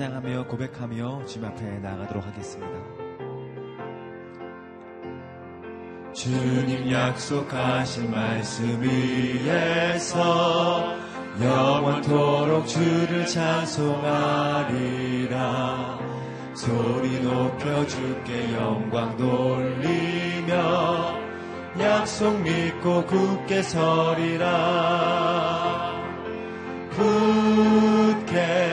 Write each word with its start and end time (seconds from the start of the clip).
찬양하며 0.00 0.46
고백하며 0.46 1.26
주님 1.26 1.46
앞에 1.46 1.78
나아가도록 1.80 2.26
하겠습니다. 2.26 2.72
주님 6.14 6.90
약속하신 6.90 8.10
말씀 8.10 8.80
위에서 8.80 10.16
영원토록 11.38 12.66
주를 12.66 13.26
찬송하리라 13.26 14.08
소리 16.54 17.20
높여 17.20 17.86
주께 17.86 18.54
영광 18.54 19.14
돌리며 19.18 20.54
약속 21.78 22.40
믿고 22.40 23.04
굳게 23.04 23.62
서리라 23.62 24.50
굳게 26.96 28.69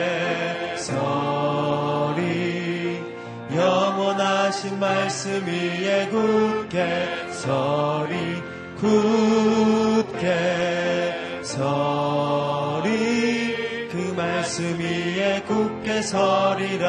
하신 4.58 4.80
말씀 4.80 5.46
위에 5.46 6.08
굳게 6.08 7.30
서리 7.30 8.42
굳게 8.80 10.24
서리. 11.44 12.88
그 13.88 14.12
말씀 14.16 14.76
위에 14.80 15.42
굳게 15.42 16.02
서리라. 16.02 16.88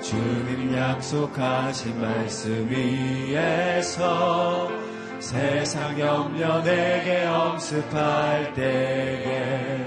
주님 0.00 0.72
약속하신 0.76 2.00
말씀 2.00 2.70
위에서 2.70 4.70
세상 5.18 5.98
염려 5.98 6.62
내게 6.62 7.24
엄습할 7.24 8.54
때에 8.54 9.85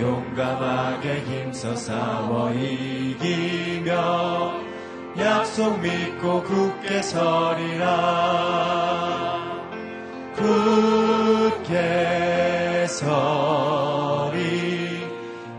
용감하게 0.00 1.20
힘써 1.20 1.74
싸워 1.74 2.52
이기며 2.52 3.88
약속 5.18 5.80
믿고 5.80 6.44
굳게 6.44 7.02
서리라. 7.02 7.98
굳게 11.56 11.76
서리. 12.88 14.38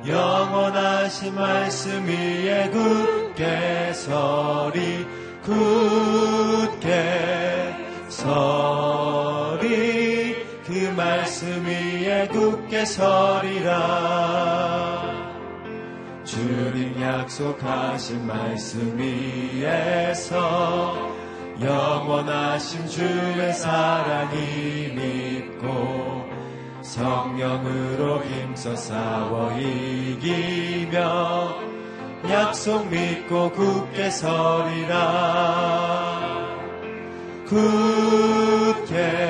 영원하신 0.07 1.35
말씀 1.35 2.05
위에 2.07 2.69
굳게 2.69 3.91
서리. 3.93 5.05
굳게 5.43 6.89
서리. 8.07 9.18
그 9.18 9.18
말씀 11.29 11.63
위에 11.63 12.27
굳게 12.29 12.85
서리라. 12.85 13.77
주님 16.23 16.99
약속하신 16.99 18.25
말씀 18.25 18.97
위에서 18.97 19.77
영원하신 21.61 22.87
주의 22.87 23.53
사랑이 23.53 24.91
믿고 24.95 26.25
성령으로 26.81 28.23
힘써 28.23 28.75
싸워 28.75 29.51
이기며 29.51 30.97
약속 32.27 32.89
믿고 32.89 33.51
굳게 33.51 34.09
서리라. 34.09 34.97
굳게 37.45 39.29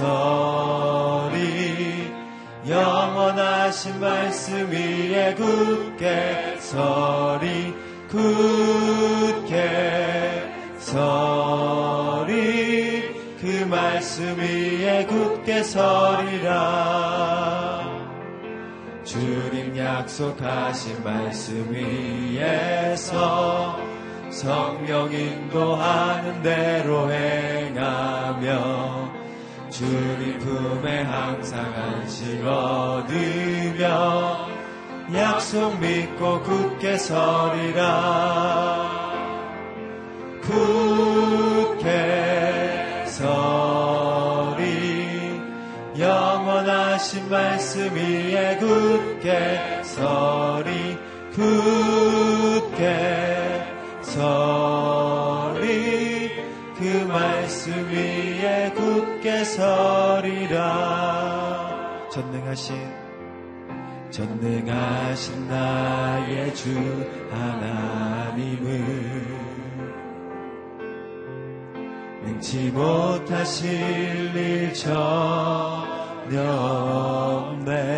영원 0.00 0.79
하신 3.70 4.00
말씀 4.00 4.68
위에 4.68 5.32
굳게 5.36 6.56
서리 6.58 7.72
굳게 8.08 9.52
서리. 10.80 12.34
그 13.40 13.64
말씀 13.70 14.36
위에 14.36 15.06
굳게 15.06 15.62
서리라. 15.62 16.58
주님 19.04 19.78
약속하신 19.78 21.04
말씀 21.04 21.72
위에서 21.72 23.78
성령 24.30 25.12
인도하는 25.12 26.42
대로 26.42 27.12
행하며 27.12 29.19
주님 29.70 30.38
품에 30.40 31.02
항상 31.02 31.72
안식 31.72 32.44
얻으며 32.44 33.80
약속 35.14 35.78
믿고 35.78 36.42
굳게 36.42 36.98
서리라. 36.98 37.88
굳게 40.42 41.86
서리. 43.06 44.30
영원하신 45.98 47.30
말씀 47.30 47.94
위에 47.94 48.56
굳게 48.58 49.82
서리. 49.84 50.98
굳게 51.32 52.86
서리. 54.02 55.70
그 56.76 57.06
말씀 57.08 57.72
위에 57.90 58.72
굳게 58.74 58.89
서리라. 59.44 61.10
전능하신 62.10 62.74
전능하신 64.10 65.48
나의 65.48 66.54
주 66.54 66.70
하나님을 67.30 68.80
능치 72.24 72.70
못하실 72.70 74.34
일 74.34 74.72
전혀 74.74 76.42
없네. 77.52 77.90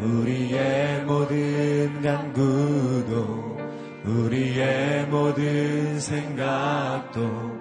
우리의 0.00 1.04
모든 1.04 2.00
간구도 2.00 3.58
우리의 4.04 5.06
모든 5.06 5.98
생각도 6.00 7.53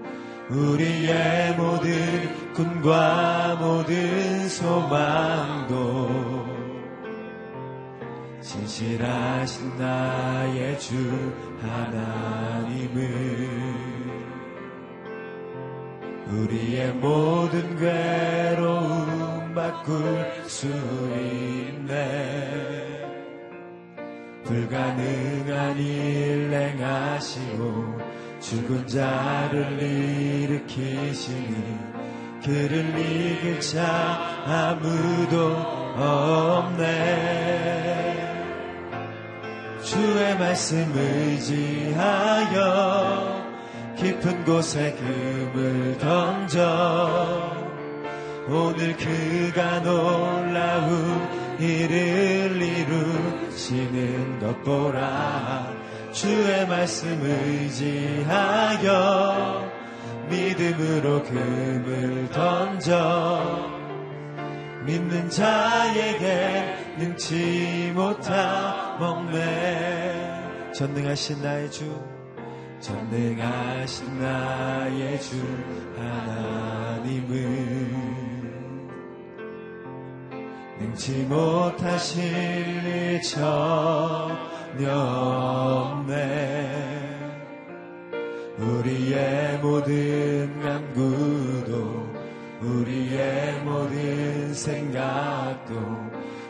우리의 0.50 1.56
모든 1.56 2.54
꿈과 2.54 3.56
모든 3.60 4.48
소망도 4.50 6.44
신실하신 8.42 9.78
나의 9.78 10.80
주 10.80 10.96
하나님을 11.62 13.04
우리의 16.28 16.94
모든 16.94 17.78
괴로움 17.78 19.54
바꿀 19.56 19.96
수 20.48 20.68
있네. 21.16 22.84
불가능한 24.44 25.78
일 25.78 26.52
행하시고 26.52 28.13
죽은 28.44 28.86
자를 28.88 29.82
일으키시니 29.82 31.78
그를 32.44 33.00
이길 33.00 33.62
자 33.62 34.20
아무도 34.46 35.56
없네. 35.96 37.24
주의 39.82 40.38
말씀 40.38 40.92
의지하여 40.94 42.52
깊은 43.98 44.44
곳에 44.44 44.94
금을 44.94 45.98
던져 46.00 47.50
오늘 48.50 48.98
그가 48.98 49.80
놀라운 49.84 51.30
일을 51.60 52.62
이루시는 52.62 54.40
것 54.40 54.62
보라 54.64 55.73
주의 56.14 56.68
말씀 56.68 57.10
의지하여 57.26 58.84
믿음으로 60.30 61.24
금을 61.24 62.30
던져 62.30 63.68
믿는 64.86 65.28
자에게 65.30 66.96
능치 67.00 67.94
못하 67.96 68.96
먹네. 69.00 70.72
전능하신 70.74 71.42
나의 71.42 71.72
주 71.72 72.00
전능하신 72.80 74.20
나의 74.20 75.20
주 75.20 75.36
하나님을 75.98 77.34
능치 80.80 81.24
못하실 81.24 82.22
일전 82.86 84.53
혀 84.80 84.92
없네. 86.06 86.94
우리의 88.58 89.60
모든 89.60 90.60
간구도 90.62 92.12
우리의 92.62 93.62
모든 93.64 94.54
생각도 94.54 95.74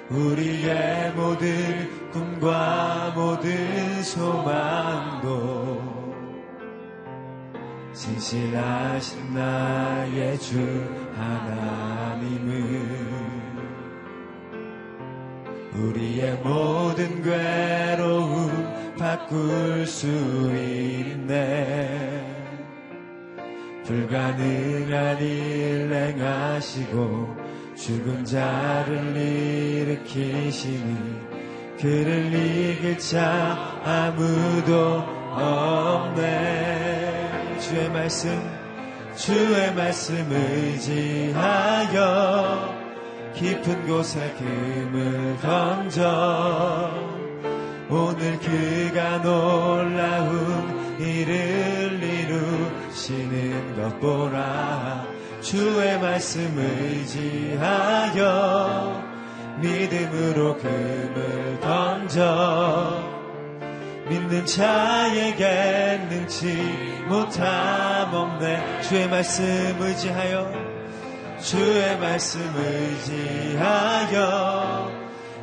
우리의 0.09 1.11
모든 1.13 2.11
꿈과 2.11 3.13
모든 3.15 4.03
소망도 4.03 5.81
신실하신 7.93 9.33
나의 9.33 10.37
주 10.39 10.57
하나님은 11.15 13.12
우리의 15.75 16.35
모든 16.43 17.21
괴로움 17.23 18.95
바꿀 18.97 19.85
수 19.87 20.07
있네. 20.55 22.23
불가능한 23.85 25.19
일 25.21 25.91
행하시고 25.91 27.35
죽은 27.75 28.23
자를 28.23 29.15
일으키시니 29.17 30.97
그를 31.81 32.33
이길 32.33 32.97
자 32.97 33.81
아무도 33.83 35.03
없네. 36.11 36.93
주의 37.59 37.89
말씀 37.89 38.39
주의 39.15 39.73
말씀 39.73 40.31
의지하여 40.31 41.73
깊은 43.35 43.87
곳에 43.87 44.33
금을 44.37 45.37
던져 45.41 46.91
오늘 47.89 48.39
그가 48.39 49.21
놀라운 49.21 50.99
일을 50.99 52.01
이루시는 52.01 53.75
것 53.75 53.99
보라 53.99 55.05
주의 55.41 55.99
말씀 55.99 56.57
의지하여 56.57 58.23
믿음으로 59.61 60.57
금을 60.57 61.59
던져 61.59 63.13
믿는 64.09 64.45
자에게 64.45 66.07
능치 66.09 67.05
못함 67.07 68.13
없네 68.13 68.81
주의 68.81 69.09
말씀 69.09 69.75
의지하여 69.79 70.62
주의 71.43 71.99
말씀 71.99 72.39
의지하여 72.55 74.09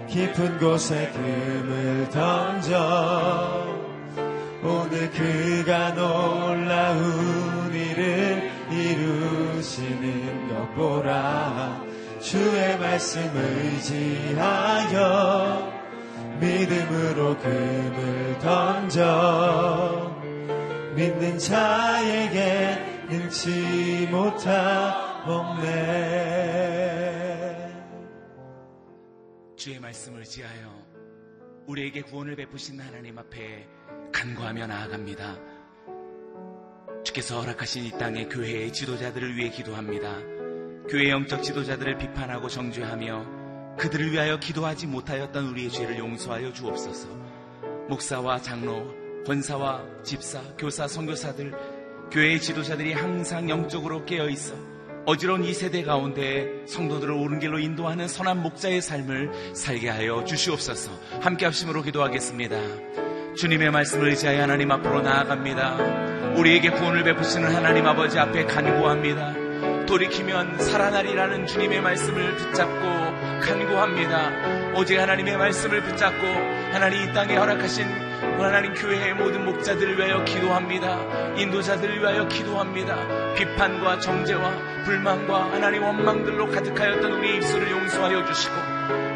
깊은 0.08 0.58
곳에 0.58 1.11
금을 1.12 2.08
던져 2.08 3.67
오늘 4.62 5.11
그가 5.11 5.94
놀라운 5.94 7.70
일을 7.75 8.50
이루시는 8.70 10.49
것 10.49 10.75
보라 10.75 11.82
주의 12.23 12.79
말씀 12.79 13.31
의지하여 13.37 14.91
믿음으로 16.41 17.37
금을 17.37 18.38
던져 18.38 20.17
믿는 20.94 21.38
자에게 21.38 23.06
능치 23.11 24.08
못하 24.11 25.10
먹네 25.27 27.01
주의 29.57 29.79
말씀을 29.79 30.25
지하여 30.25 30.91
우리에게 31.67 32.03
구원을 32.03 32.37
베푸신 32.37 32.81
하나님 32.81 33.19
앞에 33.19 33.69
간구하며 34.13 34.67
나아갑니다. 34.67 35.37
주께서 37.05 37.41
허락하신 37.41 37.85
이 37.85 37.91
땅의 37.91 38.29
교회의 38.29 38.73
지도자들을 38.73 39.37
위해 39.37 39.51
기도합니다. 39.51 40.19
교회 40.89 41.11
영적 41.11 41.43
지도자들을 41.43 41.99
비판하고 41.99 42.49
정죄하며 42.49 43.77
그들을 43.77 44.13
위하여 44.13 44.39
기도하지 44.39 44.87
못하였던 44.87 45.49
우리의 45.49 45.71
죄를 45.71 45.99
용서하여 45.99 46.53
주옵소서. 46.53 47.09
목사와 47.89 48.41
장로, 48.41 48.95
권사와 49.25 50.03
집사, 50.03 50.43
교사, 50.57 50.89
선교사들, 50.89 51.53
교회의 52.11 52.41
지도자들이 52.41 52.93
항상 52.93 53.49
영적으로 53.49 54.05
깨어 54.05 54.29
있어 54.31 54.70
어지러운 55.06 55.44
이 55.44 55.55
세대 55.55 55.82
가운데 55.82 56.47
성도들을 56.67 57.12
옳은 57.12 57.41
길로 57.41 57.58
인도하는 57.58 58.06
선한 58.06 58.43
목자의 58.43 58.81
삶을 58.81 59.55
살게 59.55 59.88
하여 59.88 60.25
주시옵소서. 60.25 60.93
함께 61.20 61.47
합심으로 61.47 61.82
기도하겠습니다. 61.82 62.56
주님의 63.37 63.70
말씀을 63.70 64.08
의지하여 64.11 64.43
하나님 64.43 64.70
앞으로 64.70 65.00
나아갑니다. 65.02 66.35
우리에게 66.37 66.70
구원을 66.70 67.05
베푸시는 67.05 67.55
하나님 67.55 67.87
아버지 67.87 68.19
앞에 68.19 68.44
간구합니다. 68.44 69.87
돌이키면 69.87 70.61
살아나리라는 70.61 71.47
주님의 71.47 71.81
말씀을 71.81 72.37
붙잡고 72.37 73.41
간구합니다. 73.41 74.75
오직 74.76 74.99
하나님의 74.99 75.37
말씀을 75.37 75.82
붙잡고 75.82 76.26
하나님 76.73 77.08
이 77.08 77.12
땅에 77.12 77.35
허락하신 77.37 78.11
하나님 78.38 78.75
교회의 78.75 79.14
모든 79.14 79.44
목자들을 79.44 79.99
위하여 79.99 80.25
기도합니다. 80.25 81.35
인도자들을 81.37 82.00
위하여 82.00 82.29
기도합니다. 82.29 83.20
비판과 83.37 83.99
정죄와 84.00 84.82
불만과 84.85 85.53
하나님 85.53 85.82
원망들로 85.82 86.49
가득하였던 86.49 87.12
우리의 87.12 87.37
입술을 87.37 87.71
용서하여 87.71 88.25
주시고 88.27 88.55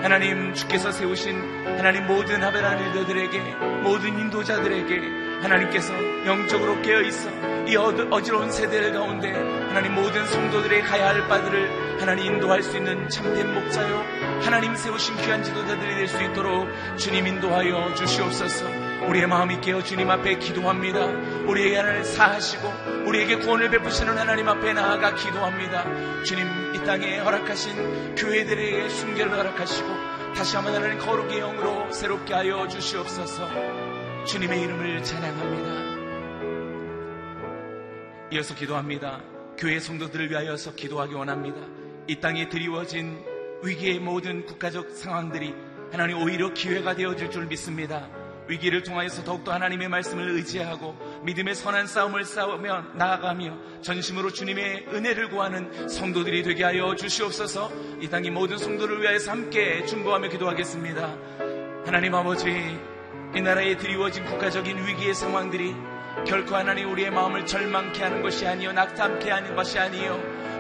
하나님 0.02 0.52
주께서 0.52 0.93
세우신 0.93 1.76
하나님 1.78 2.06
모든 2.06 2.43
하베란 2.43 2.96
일들에게 2.96 3.38
모든 3.82 4.19
인도자들에게 4.19 5.25
하나님께서 5.43 5.93
영적으로 6.26 6.81
깨어 6.82 7.00
있어 7.02 7.28
이 7.66 7.76
어지러운 7.76 8.50
세대 8.52 8.90
가운데 8.93 9.32
하나님 9.32 9.94
모든 9.94 10.25
성도들의 10.26 10.82
가야 10.82 11.08
할 11.08 11.26
바들을 11.26 12.00
하나님 12.00 12.34
인도할 12.34 12.62
수 12.62 12.76
있는 12.76 13.08
참된 13.08 13.52
목자요 13.55 14.05
하나님 14.43 14.75
세우신 14.75 15.17
귀한 15.19 15.43
지도자들이 15.43 15.94
될 15.94 16.08
수 16.08 16.22
있도록 16.22 16.69
주님 16.96 17.26
인도하여 17.26 17.94
주시옵소서. 17.94 18.83
우리의 19.09 19.27
마음이 19.27 19.61
깨어 19.61 19.83
주님 19.83 20.11
앞에 20.11 20.39
기도합니다. 20.39 21.06
우리에게 21.47 21.77
하나님 21.77 22.05
사하시고 22.05 23.06
우리에게 23.06 23.37
구원을 23.37 23.71
베푸시는 23.71 24.17
하나님 24.17 24.49
앞에 24.49 24.73
나아가 24.73 25.15
기도합니다. 25.15 26.23
주님 26.23 26.47
이 26.75 26.79
땅에 26.85 27.19
허락하신 27.19 28.15
교회들에게 28.15 28.89
순결을 28.89 29.37
허락하시고 29.37 29.89
다시 30.35 30.56
한번 30.56 30.75
하나님 30.75 30.99
거룩의 30.99 31.41
영으로 31.41 31.93
새롭게 31.93 32.34
하여 32.34 32.67
주시옵소서. 32.67 34.25
주님의 34.25 34.63
이름을 34.63 35.03
찬양합니다. 35.05 35.84
이어서 38.32 38.55
기도합니다. 38.55 39.20
교회 39.56 39.79
성도들을 39.79 40.31
위하여서 40.31 40.75
기도하기 40.75 41.15
원합니다. 41.15 41.58
이 42.08 42.20
땅에 42.20 42.49
드리워진 42.49 43.23
위기의 43.63 44.01
모든 44.01 44.44
국가적 44.44 44.91
상황들이 44.91 45.55
하나님 45.93 46.20
오히려 46.20 46.53
기회가 46.53 46.96
되어질 46.96 47.31
줄 47.31 47.46
믿습니다. 47.46 48.08
위기를 48.48 48.82
통하여서 48.82 49.24
더욱더 49.24 49.53
하나님의 49.53 49.89
말씀을 49.89 50.31
의지하고 50.31 50.96
믿음의 51.24 51.55
선한 51.55 51.86
싸움을 51.86 52.24
싸우며 52.24 52.84
나아가며 52.94 53.81
전심으로 53.82 54.32
주님의 54.32 54.89
은혜를 54.93 55.31
구하는 55.31 55.89
성도들이 55.89 56.43
되게 56.43 56.65
하여 56.65 56.94
주시옵소서 56.94 57.70
이 58.01 58.08
땅의 58.08 58.31
모든 58.31 58.58
성도를 58.58 59.01
위하여서 59.03 59.31
함께 59.31 59.84
중보하며 59.86 60.29
기도하겠습니다. 60.29 61.17
하나님 61.86 62.15
아버지 62.15 62.79
이 63.34 63.41
나라에 63.41 63.77
드리워진 63.77 64.24
국가적인 64.24 64.86
위기의 64.86 65.15
상황들이 65.15 65.74
결코 66.27 66.55
하나님 66.55 66.91
우리의 66.93 67.10
마음을 67.10 67.44
절망케 67.44 68.03
하는 68.03 68.22
것이 68.22 68.46
아니요 68.46 68.72
낙담케 68.72 69.31
하는 69.31 69.55
것이 69.55 69.79
아니요 69.79 70.17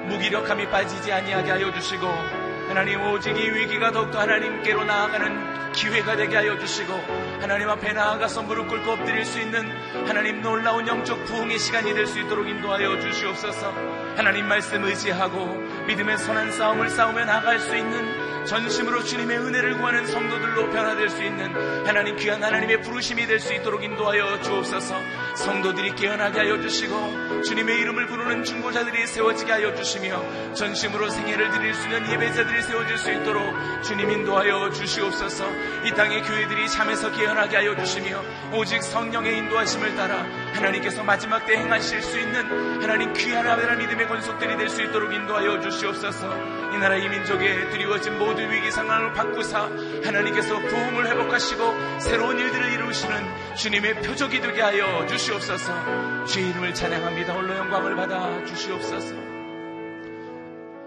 무기력함이 0.08 0.68
빠지지 0.68 1.12
아니하게 1.12 1.50
하여 1.50 1.72
주시고 1.72 2.43
하나님 2.74 3.00
오직 3.02 3.36
이 3.38 3.50
위기가 3.50 3.92
더욱더 3.92 4.18
하나님께로 4.18 4.82
나아가는 4.82 5.72
기회가 5.74 6.16
되게 6.16 6.34
하여 6.34 6.58
주시고 6.58 6.92
하나님 7.40 7.68
앞에 7.70 7.92
나아가서 7.92 8.42
무릎 8.42 8.66
꿇고 8.66 8.90
엎드릴 8.90 9.24
수 9.24 9.40
있는 9.40 9.70
하나님 10.08 10.42
놀라운 10.42 10.84
영적 10.84 11.24
부흥의 11.24 11.56
시간이 11.56 11.94
될 11.94 12.04
수 12.08 12.18
있도록 12.18 12.48
인도하여 12.48 12.98
주시옵소서. 12.98 13.72
하나님 14.16 14.48
말씀 14.48 14.82
의지하고 14.82 15.46
믿음의 15.86 16.18
선한 16.18 16.50
싸움을 16.50 16.90
싸우며 16.90 17.24
나아갈 17.26 17.60
수 17.60 17.76
있는 17.76 18.23
전심으로 18.46 19.02
주님의 19.04 19.38
은혜를 19.38 19.78
구하는 19.78 20.06
성도들로 20.06 20.70
변화될 20.70 21.08
수 21.08 21.22
있는 21.22 21.54
하나님 21.86 22.14
귀한 22.16 22.42
하나님의 22.42 22.82
부르심이 22.82 23.26
될 23.26 23.40
수 23.40 23.52
있도록 23.54 23.82
인도하여 23.84 24.40
주옵소서. 24.42 24.94
성도들이 25.36 25.94
깨어나게 25.96 26.38
하여 26.40 26.60
주시고 26.60 27.42
주님의 27.42 27.78
이름을 27.80 28.06
부르는 28.06 28.44
중보자들이 28.44 29.06
세워지게 29.06 29.52
하여 29.52 29.74
주시며 29.74 30.54
전심으로 30.54 31.10
생애를 31.10 31.50
드릴 31.50 31.74
수 31.74 31.88
있는 31.88 32.10
예배자들이 32.10 32.62
세워질 32.62 32.98
수 32.98 33.10
있도록 33.12 33.42
주님 33.82 34.10
인도하여 34.10 34.70
주시옵소서. 34.70 35.44
이 35.84 35.90
땅의 35.90 36.22
교회들이 36.22 36.68
잠에서 36.68 37.10
깨어나게 37.12 37.56
하여 37.56 37.76
주시며 37.76 38.22
오직 38.52 38.82
성령의 38.82 39.38
인도하심을 39.38 39.94
따라 39.96 40.24
하나님께서 40.54 41.02
마지막 41.02 41.44
때 41.44 41.56
행하실 41.56 42.02
수 42.02 42.18
있는 42.18 42.80
하나님 42.82 43.12
귀한 43.12 43.46
아베라 43.46 43.74
믿음의 43.76 44.06
권속들이 44.08 44.56
될 44.56 44.68
수 44.68 44.82
있도록 44.82 45.12
인도하여 45.12 45.60
주시옵소서 45.60 46.63
이 46.74 46.76
나라 46.76 46.96
이 46.96 47.08
민족에 47.08 47.70
드리워진 47.70 48.18
모든 48.18 48.50
위기 48.50 48.68
상황을 48.68 49.12
바꾸사 49.12 49.62
하나님께서 50.04 50.58
부흥을 50.58 51.06
회복하시고 51.06 52.00
새로운 52.00 52.36
일들을 52.36 52.72
이루시는 52.72 53.54
주님의 53.54 54.02
표적이 54.02 54.40
되게 54.40 54.60
하여 54.60 55.06
주시옵소서. 55.06 56.24
주의 56.26 56.50
이름을 56.50 56.74
찬양합니다. 56.74 57.32
홀로 57.32 57.54
영광을 57.54 57.94
받아 57.94 58.44
주시옵소서. 58.44 59.14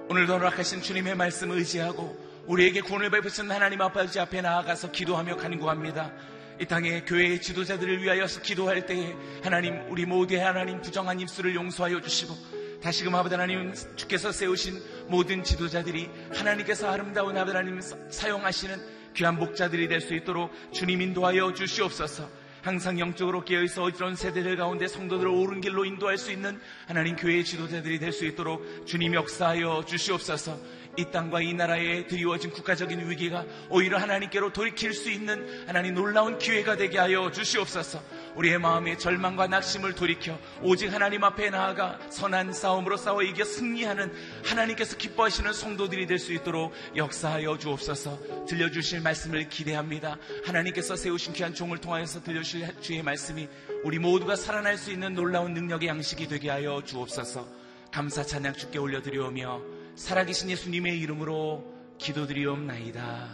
오늘도 0.10 0.34
허락하신 0.34 0.82
주님의 0.82 1.16
말씀 1.16 1.52
의지하고 1.52 2.18
우리에게 2.48 2.82
구원을 2.82 3.10
베푸신 3.10 3.50
하나님 3.50 3.82
아버지 3.82 4.20
앞에 4.20 4.42
나아가서 4.42 4.92
기도하며 4.92 5.38
간구합니다. 5.38 6.12
이 6.60 6.66
땅에 6.66 7.02
교회의 7.06 7.42
지도자들을 7.42 8.04
위하여서 8.04 8.42
기도할 8.42 8.86
때에 8.86 9.16
하나님 9.42 9.80
우리 9.90 10.06
모두의 10.06 10.42
하나님 10.42 10.82
부정한 10.82 11.22
입술을 11.22 11.56
용서하여 11.56 12.02
주시고 12.02 12.57
다시금 12.82 13.16
아버지 13.16 13.34
하나님 13.36 13.74
주께서 13.96 14.32
세우신 14.32 15.08
모든 15.08 15.44
지도자들이 15.44 16.10
하나님께서 16.34 16.90
아름다운 16.90 17.36
아버지 17.38 17.56
하나님 17.58 17.82
사용하시는 17.82 18.98
귀한 19.16 19.36
목자들이 19.38 19.88
될 19.88 20.00
수 20.00 20.14
있도록 20.14 20.52
주님 20.72 21.02
인도하여 21.02 21.54
주시옵소서. 21.54 22.30
항상 22.62 23.00
영적으로 23.00 23.46
깨어있어 23.46 23.84
어지러운 23.84 24.16
세대들 24.16 24.58
가운데 24.58 24.88
성도들을 24.88 25.30
옳은 25.30 25.62
길로 25.62 25.86
인도할 25.86 26.18
수 26.18 26.32
있는 26.32 26.60
하나님 26.86 27.16
교회의 27.16 27.46
지도자들이 27.46 27.98
될 28.00 28.12
수 28.12 28.26
있도록 28.26 28.86
주님 28.86 29.14
역사하여 29.16 29.84
주시옵소서. 29.86 30.60
이 30.98 31.06
땅과 31.12 31.42
이 31.42 31.54
나라에 31.54 32.08
드리워진 32.08 32.50
국가적인 32.52 33.10
위기가 33.10 33.46
오히려 33.70 33.98
하나님께로 34.00 34.52
돌이킬 34.52 34.94
수 34.94 35.10
있는 35.12 35.68
하나님 35.68 35.94
놀라운 35.94 36.38
기회가 36.40 36.76
되게 36.76 36.98
하여 36.98 37.32
주시옵소서. 37.32 38.02
우리의 38.38 38.60
마음에 38.60 38.98
절망과 38.98 39.48
낙심을 39.48 39.96
돌이켜 39.96 40.38
오직 40.62 40.94
하나님 40.94 41.24
앞에 41.24 41.50
나아가 41.50 42.00
선한 42.12 42.54
싸움으로 42.54 42.96
싸워 42.96 43.24
이겨 43.24 43.44
승리하는 43.44 44.14
하나님께서 44.46 44.96
기뻐하시는 44.98 45.52
성도들이 45.54 46.06
될 46.06 46.18
수 46.18 46.34
있도록 46.34 46.74
역사하여 46.96 47.58
주옵소서. 47.60 48.46
들려주실 48.48 49.02
말씀을 49.02 49.50
기대합니다. 49.50 50.18
하나님께서 50.46 50.96
세우신 50.96 51.34
귀한 51.34 51.54
종을 51.54 51.78
통하여서 51.78 52.24
들려주실 52.24 52.82
주의 52.82 53.04
말씀이 53.04 53.48
우리 53.84 54.00
모두가 54.00 54.36
살아날 54.36 54.78
수 54.78 54.92
있는 54.92 55.14
놀라운 55.14 55.54
능력의 55.54 55.88
양식이 55.90 56.28
되게 56.28 56.50
하여 56.50 56.82
주옵소서. 56.84 57.48
감사 57.92 58.24
찬양 58.24 58.54
주께 58.54 58.80
올려드리오며 58.80 59.62
살아계신 59.96 60.50
예수님의 60.50 61.00
이름으로 61.00 61.64
기도드리옵나이다. 61.98 63.30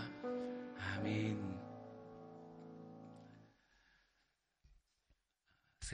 아멘. 0.98 1.53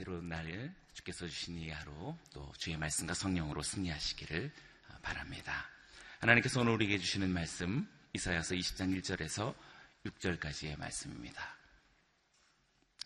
새로운 0.00 0.30
날 0.30 0.74
주께서 0.94 1.28
주신 1.28 1.58
이 1.58 1.68
하루 1.68 2.16
또 2.32 2.50
주의 2.56 2.74
말씀과 2.74 3.12
성령으로 3.12 3.62
승리하시기를 3.62 4.50
바랍니다. 5.02 5.68
하나님께서 6.20 6.62
오늘 6.62 6.72
우리에게 6.72 6.96
주시는 6.96 7.28
말씀 7.28 7.86
이사야서 8.14 8.54
20장 8.54 8.98
1절에서 8.98 9.54
6절까지의 10.06 10.78
말씀입니다. 10.78 11.54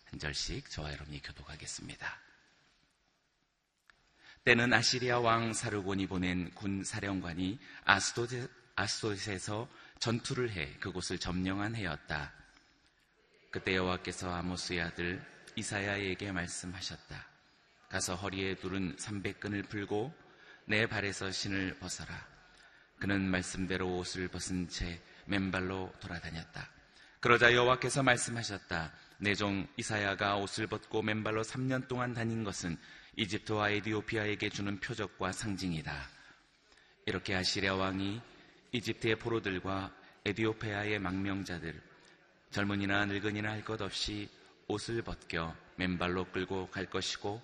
한 0.05 0.19
절씩 0.19 0.69
저와 0.69 0.93
여러분이 0.93 1.21
교독하겠습니다. 1.21 2.17
때는 4.45 4.71
아시리아 4.71 5.19
왕 5.19 5.51
사르곤이 5.51 6.07
보낸 6.07 6.49
군 6.55 6.85
사령관이 6.85 7.59
아스도에서 8.75 9.67
전투를 9.99 10.49
해 10.51 10.73
그곳을 10.79 11.19
점령한 11.19 11.75
해였다. 11.75 12.31
그때 13.51 13.75
여호와께서 13.75 14.33
아모스의 14.33 14.81
아들 14.81 15.34
이사야에게 15.55 16.31
말씀하셨다. 16.31 17.27
가서 17.89 18.15
허리에 18.15 18.55
두른 18.55 18.95
300끈을 18.97 19.69
풀고 19.69 20.13
내 20.65 20.87
발에서 20.87 21.31
신을 21.31 21.77
벗어라. 21.79 22.27
그는 22.99 23.29
말씀대로 23.29 23.97
옷을 23.97 24.27
벗은 24.27 24.67
채 24.69 25.01
맨발로 25.25 25.93
돌아다녔다. 25.99 26.69
그러자 27.19 27.53
여호와께서 27.53 28.03
말씀하셨다. 28.03 28.91
내 29.17 29.33
종 29.33 29.65
이사야가 29.77 30.35
옷을 30.37 30.67
벗고 30.67 31.01
맨발로 31.01 31.41
3년 31.43 31.87
동안 31.87 32.13
다닌 32.13 32.43
것은 32.43 32.77
이집트와 33.15 33.69
에디오피아에게 33.69 34.49
주는 34.49 34.79
표적과 34.79 35.31
상징이다. 35.31 36.09
이렇게 37.05 37.33
아시리아 37.35 37.75
왕이 37.75 38.21
이집트의 38.73 39.15
포로들과 39.17 39.95
에디오피아의 40.25 40.99
망명자들, 40.99 41.81
젊은이나 42.51 43.05
늙은이나 43.05 43.51
할 43.51 43.63
것 43.63 43.81
없이 43.81 44.27
옷을 44.67 45.01
벗겨 45.01 45.55
맨발로 45.75 46.25
끌고 46.31 46.69
갈 46.71 46.85
것이고 46.85 47.41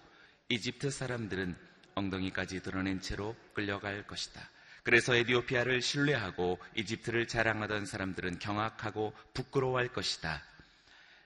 이집트 0.50 0.90
사람들은 0.90 1.56
엉덩이까지 1.96 2.62
드러낸 2.62 3.00
채로 3.02 3.36
끌려갈 3.54 4.06
것이다. 4.08 4.42
그래서 4.84 5.16
에디오피아를 5.16 5.82
신뢰하고 5.82 6.60
이집트를 6.76 7.28
자랑하던 7.28 7.86
사람들은 7.86 8.40
경악하고 8.40 9.14
부끄러워할 9.34 9.90
것이다. 9.90 10.42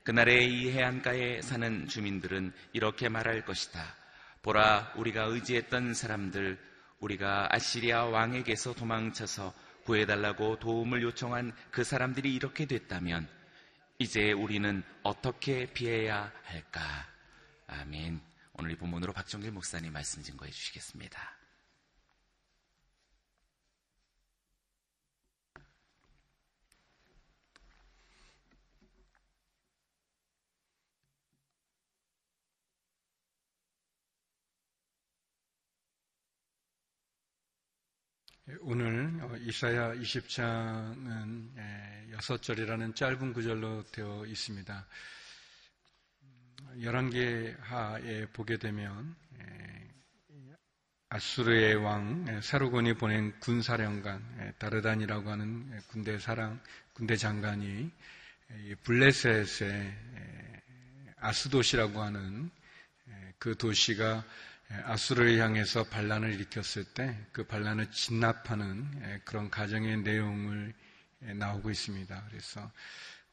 그날의 0.03 0.51
이 0.51 0.71
해안가에 0.71 1.41
사는 1.41 1.87
주민들은 1.87 2.53
이렇게 2.73 3.09
말할 3.09 3.45
것이다. 3.45 3.95
보라, 4.43 4.93
우리가 4.97 5.23
의지했던 5.23 5.95
사람들, 5.95 6.59
우리가 6.99 7.47
아시리아 7.51 8.05
왕에게서 8.05 8.73
도망쳐서 8.73 9.53
구해달라고 9.85 10.59
도움을 10.59 11.01
요청한 11.01 11.53
그 11.71 11.83
사람들이 11.83 12.33
이렇게 12.33 12.65
됐다면, 12.65 13.27
이제 13.97 14.33
우리는 14.33 14.83
어떻게 15.03 15.65
피해야 15.67 16.29
할까? 16.43 16.81
아멘. 17.67 18.19
오늘 18.53 18.71
이 18.71 18.75
본문으로 18.75 19.13
박정길 19.13 19.51
목사님 19.51 19.93
말씀 19.93 20.21
증거해 20.21 20.51
주시겠습니다. 20.51 21.44
오늘 38.61 39.11
어, 39.23 39.35
이사야 39.37 39.95
20장은 39.95 41.49
6절이라는 42.11 42.95
짧은 42.95 43.33
구절로 43.33 43.83
되어 43.91 44.23
있습니다. 44.27 44.85
11개 46.77 47.57
하에 47.59 48.27
보게 48.27 48.57
되면 48.57 49.15
아수르의 51.09 51.73
왕 51.77 52.39
사르곤이 52.41 52.93
보낸 52.93 53.33
군사령관 53.39 54.53
다르단이라고 54.59 55.27
하는 55.27 55.81
군대 55.87 56.19
사랑 56.19 56.61
군대 56.93 57.15
장관이 57.15 57.89
블레셋의 58.83 59.95
아스도시라고 61.17 61.99
하는 61.99 62.51
그 63.39 63.57
도시가 63.57 64.17
예, 64.17 64.54
아수르를 64.69 65.37
향해서 65.39 65.83
반란을 65.85 66.33
일으켰을 66.33 66.85
때 66.93 67.15
그 67.31 67.43
반란을 67.43 67.91
진압하는 67.91 68.89
예, 69.03 69.21
그런 69.25 69.49
가정의 69.49 69.97
내용을 69.97 70.73
예, 71.23 71.33
나오고 71.33 71.69
있습니다. 71.69 72.27
그래서 72.29 72.71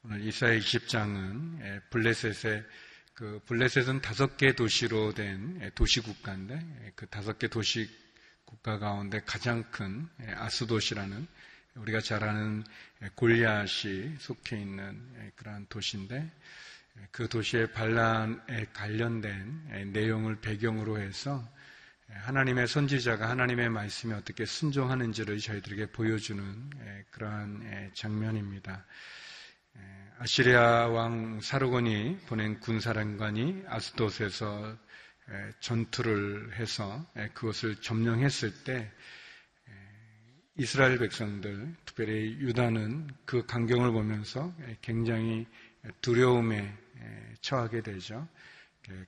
오늘 0.03 0.21
이사의 0.23 0.61
20장은 0.61 1.89
블레셋의 1.91 2.65
그 3.15 3.41
블레셋은 3.47 4.01
다섯 4.01 4.37
개 4.37 4.55
도시로 4.55 5.15
된 5.15 5.71
도시 5.77 6.01
국가인데 6.01 6.93
그 6.97 7.07
다섯 7.07 7.39
개 7.39 7.47
도시 7.47 7.89
국가 8.45 8.79
가운데 8.79 9.21
가장 9.25 9.63
큰 9.71 10.09
아수 10.35 10.67
도시라는 10.67 11.29
우리가 11.77 12.01
잘 12.01 12.25
아는 12.25 12.65
골리앗이 13.15 14.17
속해 14.19 14.59
있는 14.61 15.33
그러한 15.37 15.67
도시인데 15.69 16.29
그 17.11 17.29
도시의 17.29 17.73
반란에 17.73 18.67
관련된 18.73 19.93
내용을 19.93 20.41
배경으로 20.41 20.99
해서 20.99 21.47
하나님의 22.09 22.69
선지자가 22.69 23.29
하나님의 23.29 23.71
말씀에 23.71 24.15
어떻게 24.15 24.45
순종하는지를 24.45 25.39
저희들에게 25.39 25.93
보여주는 25.93 26.71
그러한 27.11 27.91
장면입니다. 27.95 28.85
아시리아 30.19 30.89
왕 30.89 31.41
사르곤이 31.41 32.19
보낸 32.27 32.61
군사령관이 32.61 33.65
아스돗에서 33.67 34.77
전투를 35.61 36.55
해서 36.57 37.07
그것을 37.35 37.77
점령했을 37.77 38.65
때 38.65 38.93
이스라엘 40.57 40.99
백성들, 40.99 41.75
특별히 41.87 42.37
유다는 42.39 43.09
그 43.25 43.47
광경을 43.47 43.91
보면서 43.91 44.55
굉장히 44.83 45.47
두려움에 46.03 46.77
처하게 47.41 47.83
되죠. 47.83 48.27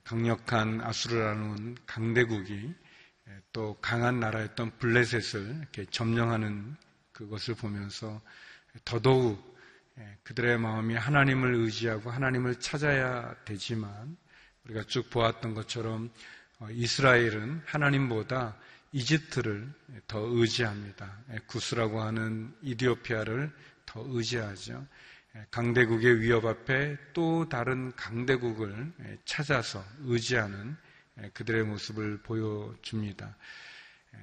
강력한 0.03 0.81
아수르라는 0.81 1.77
강대국이 1.85 2.73
또 3.51 3.77
강한 3.81 4.19
나라였던 4.19 4.77
블레셋을 4.79 5.67
점령하는 5.91 6.75
그것을 7.11 7.55
보면서 7.55 8.21
더더욱 8.83 9.55
그들의 10.23 10.57
마음이 10.59 10.95
하나님을 10.95 11.53
의지하고 11.55 12.11
하나님을 12.11 12.59
찾아야 12.59 13.35
되지만 13.45 14.17
우리가 14.65 14.83
쭉 14.83 15.09
보았던 15.09 15.53
것처럼 15.53 16.11
어, 16.59 16.67
이스라엘은 16.71 17.63
하나님보다 17.65 18.57
이집트를 18.91 19.69
더 20.07 20.19
의지합니다. 20.19 21.19
구스라고 21.47 22.01
하는 22.01 22.55
이디오피아를 22.61 23.51
더 23.85 24.03
의지하죠. 24.07 24.87
강대국의 25.51 26.21
위협 26.21 26.45
앞에 26.45 26.97
또 27.13 27.47
다른 27.49 27.93
강대국을 27.95 28.93
찾아서 29.25 29.83
의지하는 30.01 30.75
그들의 31.33 31.63
모습을 31.63 32.21
보여줍니다. 32.21 33.35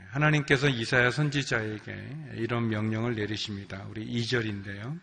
하나님께서 0.09 0.69
이사야 0.69 1.11
선지자에게 1.11 2.35
이런 2.37 2.69
명령을 2.69 3.15
내리십니다. 3.15 3.87
우리 3.91 4.07
2절인데요. 4.07 4.99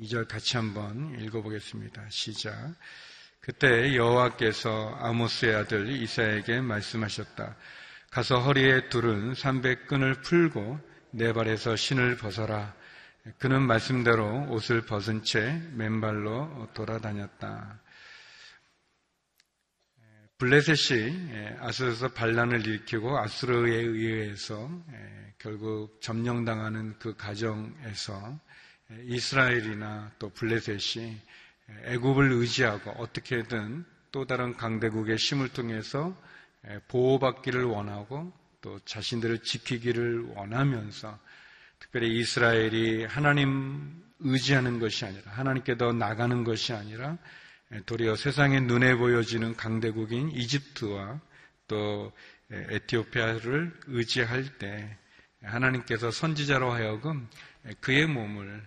2절 0.00 0.28
같이 0.28 0.56
한번 0.56 1.18
읽어보겠습니다. 1.20 2.08
시작. 2.10 2.74
그때 3.40 3.94
여호와께서 3.96 4.96
아모스의 5.00 5.54
아들 5.54 5.88
이사에게 5.88 6.60
말씀하셨다. 6.60 7.56
가서 8.10 8.40
허리에 8.40 8.88
두른 8.88 9.32
300끈을 9.32 10.22
풀고 10.22 10.80
내 11.10 11.32
발에서 11.32 11.76
신을 11.76 12.16
벗어라. 12.16 12.74
그는 13.38 13.62
말씀대로 13.62 14.46
옷을 14.50 14.82
벗은 14.82 15.24
채 15.24 15.60
맨발로 15.72 16.68
돌아다녔다. 16.74 17.80
블레셋이 20.38 21.30
예, 21.32 21.56
아수에서 21.60 22.08
반란을 22.08 22.66
일으키고 22.66 23.18
아수르에 23.18 23.74
의해서 23.74 24.70
예, 24.92 25.34
결국 25.38 25.98
점령당하는 26.02 26.98
그 26.98 27.16
가정에서 27.16 28.38
예, 28.92 29.02
이스라엘이나 29.04 30.12
또 30.18 30.28
블레셋이 30.30 31.16
애굽을 31.84 32.30
의지하고 32.32 32.90
어떻게든 32.92 33.84
또 34.12 34.26
다른 34.26 34.56
강대국의 34.56 35.16
힘을 35.16 35.48
통해서 35.48 36.16
보호받기를 36.88 37.64
원하고 37.64 38.32
또 38.60 38.78
자신들을 38.80 39.42
지키기를 39.42 40.32
원하면서 40.34 41.18
특별히 41.78 42.18
이스라엘이 42.18 43.04
하나님 43.04 44.02
의지하는 44.20 44.78
것이 44.78 45.04
아니라 45.04 45.30
하나님께 45.32 45.76
더 45.76 45.92
나가는 45.92 46.44
것이 46.44 46.72
아니라 46.72 47.18
도리어 47.86 48.16
세상에 48.16 48.60
눈에 48.60 48.94
보여지는 48.94 49.56
강대국인 49.56 50.30
이집트와 50.30 51.20
또 51.68 52.12
에티오피아를 52.50 53.72
의지할 53.86 54.58
때 54.58 54.96
하나님께서 55.42 56.10
선지자로 56.10 56.70
하여금 56.70 57.28
그의 57.80 58.06
몸을 58.06 58.62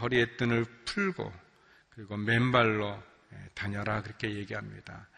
허리에 0.00 0.26
끈을 0.36 0.64
풀고 0.84 1.32
그리고 1.90 2.16
맨발로 2.16 3.02
다녀라 3.54 4.02
그렇게 4.02 4.34
얘기합니다. 4.36 5.08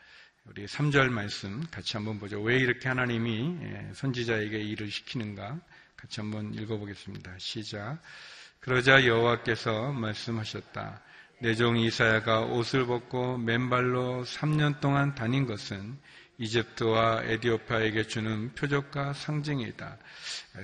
우리 0.47 0.67
3절 0.67 1.11
말씀 1.11 1.63
같이 1.71 1.97
한번 1.97 2.19
보죠. 2.19 2.41
왜 2.41 2.59
이렇게 2.59 2.89
하나님이 2.89 3.95
선지자에게 3.95 4.59
일을 4.59 4.91
시키는가? 4.91 5.61
같이 6.01 6.21
한번 6.21 6.55
읽어보겠습니다. 6.55 7.35
시작. 7.39 7.99
그러자 8.61 9.07
여호와께서 9.07 9.93
말씀하셨다. 9.93 11.03
내 11.43 11.55
종 11.55 11.79
이사야가 11.79 12.41
옷을 12.43 12.87
벗고 12.87 13.39
맨발로 13.39 14.25
3년 14.25 14.81
동안 14.81 15.15
다닌 15.15 15.47
것은 15.47 15.99
이집트와 16.39 17.23
에디오파에게 17.25 18.05
주는 18.07 18.55
표적과 18.55 19.13
상징이다. 19.15 19.99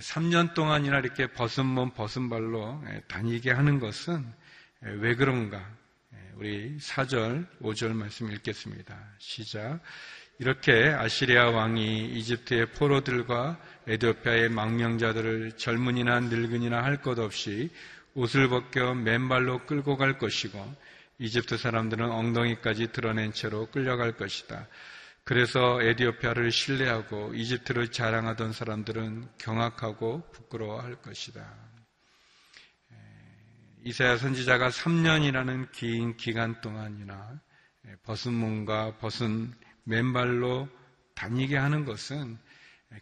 3년 0.00 0.54
동안이나 0.54 0.98
이렇게 0.98 1.26
벗은 1.28 1.64
몸, 1.66 1.90
벗은 1.92 2.28
발로 2.28 2.82
다니게 3.08 3.50
하는 3.50 3.78
것은 3.78 4.24
왜 4.80 5.14
그런가? 5.14 5.66
우리 6.36 6.76
4절, 6.78 7.46
5절 7.60 7.94
말씀 7.94 8.30
읽겠습니다. 8.30 8.98
시작. 9.18 9.80
이렇게 10.38 10.88
아시리아 10.90 11.48
왕이 11.50 12.10
이집트의 12.18 12.72
포로들과 12.72 13.58
에디오피아의 13.86 14.50
망명자들을 14.50 15.52
젊은이나 15.56 16.20
늙은이나 16.20 16.82
할 16.84 17.00
것 17.00 17.18
없이 17.18 17.70
옷을 18.14 18.48
벗겨 18.48 18.94
맨발로 18.94 19.64
끌고 19.66 19.96
갈 19.96 20.18
것이고 20.18 20.74
이집트 21.18 21.56
사람들은 21.56 22.10
엉덩이까지 22.10 22.92
드러낸 22.92 23.32
채로 23.32 23.66
끌려갈 23.70 24.12
것이다. 24.16 24.66
그래서 25.24 25.82
에디오피아를 25.82 26.52
신뢰하고 26.52 27.34
이집트를 27.34 27.90
자랑하던 27.90 28.52
사람들은 28.52 29.28
경악하고 29.38 30.30
부끄러워할 30.32 30.96
것이다. 30.96 31.46
이사야 33.84 34.18
선지자가 34.18 34.68
3년이라는 34.68 35.70
긴 35.72 36.16
기간 36.16 36.60
동안이나 36.60 37.40
벗은 38.02 38.34
몸과 38.34 38.96
벗은 38.98 39.54
맨발로 39.86 40.68
다니게 41.14 41.56
하는 41.56 41.84
것은 41.84 42.38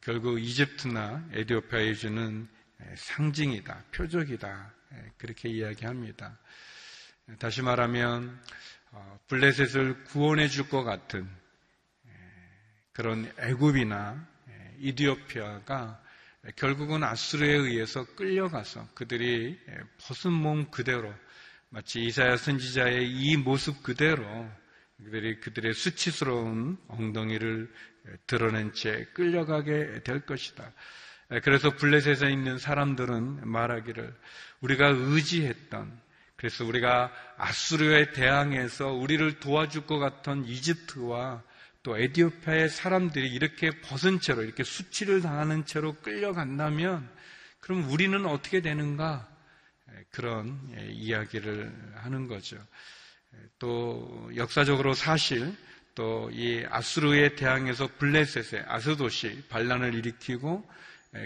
결국 0.02 0.38
이집트나 0.40 1.28
에디오피아에 1.32 1.94
주는 1.94 2.46
상징이다, 2.96 3.84
표적이다, 3.92 4.72
예, 4.92 5.12
그렇게 5.16 5.48
이야기합니다. 5.48 6.38
다시 7.38 7.62
말하면 7.62 8.38
어, 8.90 9.18
블레셋을 9.28 10.04
구원해 10.04 10.48
줄 10.48 10.68
것 10.68 10.84
같은 10.84 11.28
예, 12.06 12.10
그런 12.92 13.32
애굽이나 13.38 14.26
예, 14.48 14.74
이디오피아가 14.80 16.02
결국은 16.56 17.02
아수르에 17.02 17.50
의해서 17.54 18.04
끌려가서 18.14 18.88
그들이 18.94 19.58
벗은 19.98 20.32
몸 20.32 20.70
그대로 20.70 21.14
마치 21.70 22.04
이사야 22.04 22.36
선지자의 22.36 23.10
이 23.10 23.36
모습 23.38 23.82
그대로 23.82 24.46
그들이 25.02 25.40
그들의 25.40 25.74
수치스러운 25.74 26.78
엉덩이를 26.88 27.72
드러낸 28.26 28.72
채 28.72 29.06
끌려가게 29.14 30.02
될 30.04 30.20
것이다. 30.26 30.72
그래서 31.42 31.70
블레셋에 31.70 32.30
있는 32.30 32.58
사람들은 32.58 33.48
말하기를 33.48 34.14
우리가 34.60 34.88
의지했던 34.88 36.00
그래서 36.36 36.64
우리가 36.64 37.10
아수르에 37.38 38.12
대항해서 38.12 38.92
우리를 38.92 39.40
도와줄 39.40 39.86
것 39.86 39.98
같은 39.98 40.44
이집트와 40.44 41.42
또 41.82 41.98
에디오피아의 41.98 42.68
사람들이 42.68 43.28
이렇게 43.28 43.70
벗은 43.80 44.20
채로 44.20 44.42
이렇게 44.42 44.64
수치를 44.64 45.20
당하는 45.20 45.64
채로 45.64 45.94
끌려간다면 46.00 47.08
그럼 47.60 47.90
우리는 47.90 48.24
어떻게 48.26 48.60
되는가? 48.60 49.28
그런 50.10 50.58
예, 50.76 50.86
이야기를 50.86 51.92
하는 51.96 52.26
거죠. 52.26 52.58
또 53.58 54.30
역사적으로 54.36 54.94
사실 54.94 55.54
또 55.94 56.28
이 56.32 56.64
아수르에 56.68 57.36
대항해서 57.36 57.88
블레셋의 57.98 58.64
아스도시 58.66 59.44
반란을 59.48 59.94
일으키고 59.94 60.68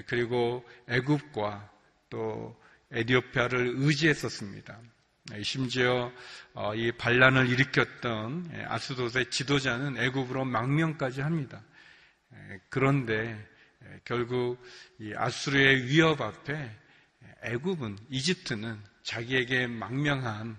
그리고 0.07 0.65
애굽과 0.89 1.71
또 2.11 2.61
에디오피아를 2.91 3.75
의지했었습니다. 3.77 4.79
심지어 5.43 6.13
어, 6.55 6.75
이 6.75 6.93
반란을 6.93 7.49
일으켰던 7.49 8.51
아스도스의 8.69 9.31
지도자는 9.31 9.99
애굽으로 9.99 10.45
망명까지 10.45 11.21
합니다. 11.21 11.63
그런데 12.71 13.39
결국 14.05 14.63
이 14.99 15.13
아수르의 15.15 15.87
위협 15.87 16.21
앞에 16.21 16.71
애굽은 17.45 17.99
이집트는 18.11 18.79
자기에게 19.03 19.67
망명한 19.67 20.59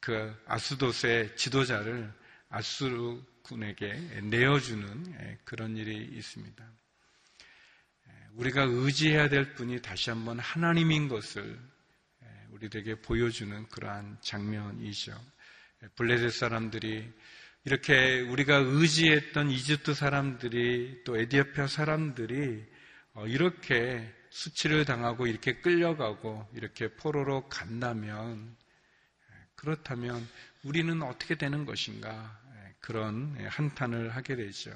그 0.00 0.34
아수도스의 0.46 1.36
지도자를 1.36 2.12
아수르 2.48 3.22
군에게 3.42 3.92
내어주는 4.22 5.38
그런 5.44 5.76
일이 5.76 5.96
있습니다. 5.96 6.64
우리가 8.34 8.62
의지해야 8.62 9.28
될 9.28 9.54
분이 9.54 9.82
다시 9.82 10.10
한번 10.10 10.38
하나님인 10.38 11.08
것을 11.08 11.58
우리들에게 12.50 13.02
보여주는 13.02 13.68
그러한 13.68 14.18
장면이죠. 14.20 15.12
블레셋 15.96 16.32
사람들이 16.32 17.10
이렇게 17.64 18.20
우리가 18.20 18.56
의지했던 18.56 19.50
이집트 19.50 19.94
사람들이 19.94 21.02
또 21.04 21.18
에디오피아 21.18 21.66
사람들이 21.66 22.64
어, 23.12 23.26
이렇게 23.26 24.10
수치를 24.30 24.84
당하고 24.84 25.26
이렇게 25.26 25.60
끌려가고 25.60 26.48
이렇게 26.54 26.88
포로로 26.94 27.48
간다면 27.48 28.56
그렇다면 29.60 30.26
우리는 30.64 31.02
어떻게 31.02 31.34
되는 31.36 31.64
것인가 31.64 32.38
그런 32.80 33.36
한탄을 33.46 34.10
하게 34.16 34.36
되죠. 34.36 34.70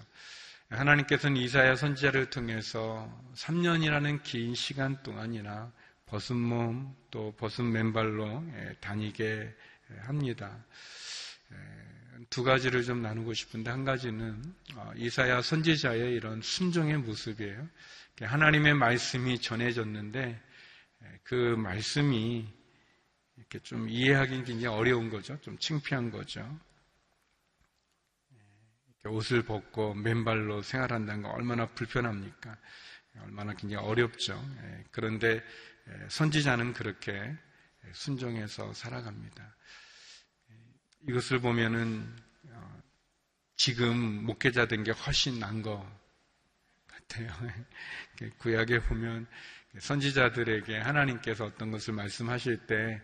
하나님께서는 0.68 1.36
이사야 1.36 1.76
선지자를 1.76 2.30
통해서 2.30 3.10
3년이라는 3.34 4.22
긴 4.22 4.54
시간 4.54 5.02
동안이나 5.02 5.72
벗은 6.06 6.36
몸 6.36 6.94
또 7.14 7.32
벗은 7.36 7.70
맨발로 7.70 8.44
예, 8.56 8.74
다니게 8.80 9.54
합니다. 10.00 10.64
예, 11.52 12.24
두 12.28 12.42
가지를 12.42 12.82
좀 12.82 13.02
나누고 13.02 13.34
싶은데 13.34 13.70
한 13.70 13.84
가지는 13.84 14.42
어, 14.74 14.90
이사야 14.96 15.40
선지자의 15.42 16.12
이런 16.14 16.42
순종의 16.42 16.98
모습이에요. 16.98 17.68
하나님의 18.20 18.74
말씀이 18.74 19.40
전해졌는데 19.40 20.42
예, 21.04 21.18
그 21.22 21.54
말씀이 21.56 22.48
이렇게 23.54 23.60
좀 23.62 23.88
이해하기 23.88 24.44
굉장히 24.44 24.66
어려운 24.66 25.10
거죠. 25.10 25.40
좀 25.40 25.56
창피한 25.58 26.10
거죠. 26.10 26.60
옷을 29.04 29.44
벗고 29.44 29.94
맨발로 29.94 30.62
생활한다는 30.62 31.22
거 31.22 31.28
얼마나 31.30 31.66
불편합니까? 31.66 32.56
얼마나 33.20 33.54
굉장히 33.54 33.86
어렵죠. 33.86 34.42
예, 34.62 34.84
그런데 34.90 35.40
예, 35.86 36.08
선지자는 36.08 36.72
그렇게 36.72 37.36
순종해서 37.92 38.72
살아갑니다. 38.72 39.56
이것을 41.06 41.38
보면은 41.38 42.16
어, 42.48 42.82
지금 43.56 44.24
목회자 44.24 44.66
된 44.66 44.82
게 44.82 44.90
훨씬 44.90 45.38
난것 45.38 45.86
같아요. 46.88 47.28
구약에 48.38 48.80
보면 48.80 49.28
선지자들에게 49.78 50.78
하나님께서 50.78 51.44
어떤 51.44 51.70
것을 51.70 51.94
말씀하실 51.94 52.66
때 52.66 53.00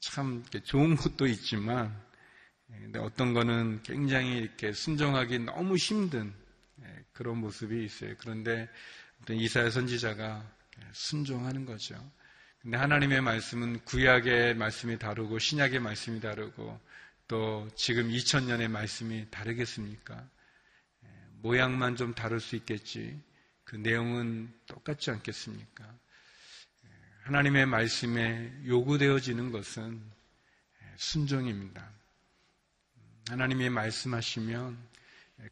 참 0.00 0.44
좋은 0.64 0.96
것도 0.96 1.26
있지만 1.26 1.98
어떤 2.98 3.34
거는 3.34 3.82
굉장히 3.82 4.38
이렇게 4.38 4.72
순종하기 4.72 5.40
너무 5.40 5.76
힘든 5.76 6.32
그런 7.12 7.38
모습이 7.38 7.84
있어요. 7.84 8.14
그런데 8.18 8.68
이사야 9.28 9.70
선지자가 9.70 10.50
순종하는 10.92 11.64
거죠. 11.64 11.94
근데 12.60 12.76
하나님의 12.76 13.20
말씀은 13.20 13.84
구약의 13.84 14.54
말씀이 14.54 14.98
다르고 14.98 15.38
신약의 15.38 15.80
말씀이 15.80 16.20
다르고 16.20 16.80
또 17.28 17.68
지금 17.76 18.08
2000년의 18.08 18.68
말씀이 18.68 19.28
다르겠습니까? 19.30 20.28
모양만 21.40 21.96
좀 21.96 22.14
다를 22.14 22.40
수 22.40 22.56
있겠지. 22.56 23.20
그 23.64 23.76
내용은 23.76 24.52
똑같지 24.66 25.10
않겠습니까? 25.10 25.98
하나님의 27.22 27.66
말씀에 27.66 28.52
요구되어지는 28.66 29.52
것은 29.52 30.02
순종입니다. 30.96 31.88
하나님이 33.28 33.70
말씀하시면 33.70 34.78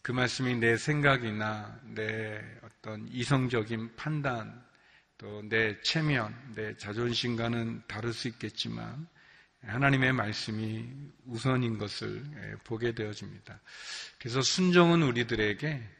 그 0.02 0.12
말씀이 0.12 0.56
내 0.56 0.76
생각이나 0.76 1.80
내 1.84 2.40
어떤 2.62 3.08
이성적인 3.08 3.96
판단 3.96 4.64
또 5.20 5.42
내 5.42 5.78
체면, 5.82 6.34
내 6.54 6.74
자존심과는 6.78 7.82
다를 7.86 8.14
수 8.14 8.26
있겠지만 8.28 9.06
하나님의 9.62 10.14
말씀이 10.14 10.88
우선인 11.26 11.76
것을 11.76 12.24
예, 12.36 12.54
보게 12.64 12.92
되어집니다. 12.92 13.60
그래서 14.18 14.40
순종은 14.40 15.02
우리들에게 15.02 15.66
예, 15.68 15.99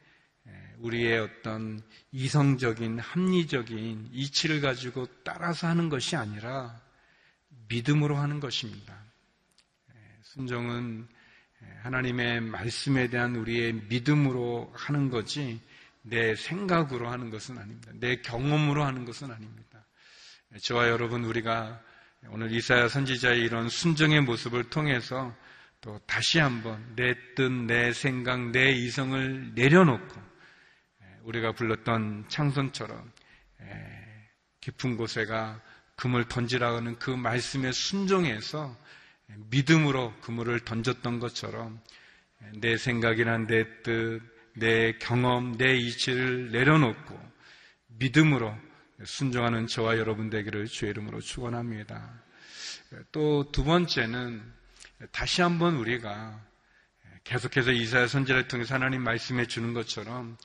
우리의 0.81 1.19
어떤 1.19 1.83
이성적인 2.13 2.99
합리적인 2.99 4.09
이치를 4.13 4.61
가지고 4.61 5.07
따라서 5.23 5.67
하는 5.67 5.89
것이 5.89 6.17
아니라 6.17 6.81
믿음으로 7.69 8.17
하는 8.17 8.41
것입니다. 8.41 8.95
예, 9.91 9.95
순종은 10.23 11.07
하나님의 11.83 12.41
말씀에 12.41 13.09
대한 13.09 13.37
우리의 13.37 13.75
믿음으로 13.89 14.73
하는 14.75 15.11
거지 15.11 15.61
내 16.03 16.35
생각으로 16.35 17.11
하는 17.11 17.31
것은 17.31 17.59
아닙니다. 17.59 17.93
내 17.95 18.17
경험으로 18.23 18.85
하는 18.85 19.05
것은 19.05 19.31
아닙니다. 19.31 19.85
저와 20.63 20.89
여러분 20.89 21.25
우리가 21.25 21.81
오늘 22.29 22.51
이사야 22.53 22.89
선지자의 22.89 23.43
이런 23.43 23.69
순정의 23.69 24.23
모습을 24.23 24.65
통해서 24.65 25.35
또 25.81 25.99
다시 26.07 26.39
한번 26.39 26.95
내 26.97 27.15
뜻, 27.35 27.51
내 27.51 27.93
생각, 27.93 28.51
내 28.51 28.73
이성을 28.73 29.53
내려놓고 29.55 30.30
우리가 31.25 31.53
불렀던 31.53 32.27
창선처럼 32.29 33.13
깊은 34.61 34.97
곳에가 34.97 35.61
금을 35.97 36.29
던지라 36.29 36.75
하는 36.77 36.99
그 36.99 37.11
말씀에 37.11 37.73
순종해서 37.73 38.77
믿음으로 39.51 40.15
그물을 40.23 40.59
던졌던 40.61 41.21
것처럼 41.21 41.81
내 42.55 42.77
생각이나 42.77 43.39
내 43.39 43.83
뜻, 43.83 44.21
내 44.55 44.93
경험, 44.99 45.57
내 45.57 45.77
이치를 45.77 46.51
내려놓고 46.53 47.31
믿음으로 47.99 48.57
순종하는 49.05 49.67
저와 49.67 49.99
여러분 49.99 50.31
되기를 50.31 50.67
주의 50.67 50.91
이름으로 50.91 51.21
축원합니다. 51.21 52.23
또 53.13 53.45
두 53.53 53.65
번째는 53.65 54.43
다시 55.13 55.43
한번 55.43 55.77
우리가 55.77 56.41
계속해서 57.25 57.73
이사야 57.73 58.07
선지를 58.09 58.49
통해서 58.49 58.75
하나님 58.75 59.03
말씀해 59.03 59.47
주는 59.47 59.73
것처럼 59.75 60.37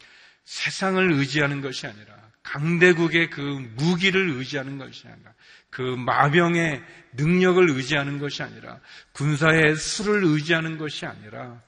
세상을 0.45 1.11
의지하는 1.11 1.61
것이 1.61 1.87
아니라 1.87 2.15
강대국의 2.43 3.31
그 3.31 3.41
무기를 3.75 4.29
의지하는 4.29 4.77
것이 4.77 5.07
아니라 5.07 5.33
그 5.69 5.81
마병의 5.81 6.83
능력을 7.13 7.69
의지하는 7.71 8.19
것이 8.19 8.43
아니라 8.43 8.79
군사의 9.13 9.75
수를 9.75 10.23
의지하는 10.23 10.77
것이 10.77 11.05
아니라 11.05 11.61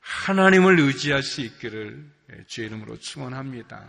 하나님을 0.00 0.78
의지할 0.78 1.22
수 1.22 1.40
있기를 1.40 2.04
주의 2.46 2.68
이름으로 2.68 2.98
축원합니다. 2.98 3.84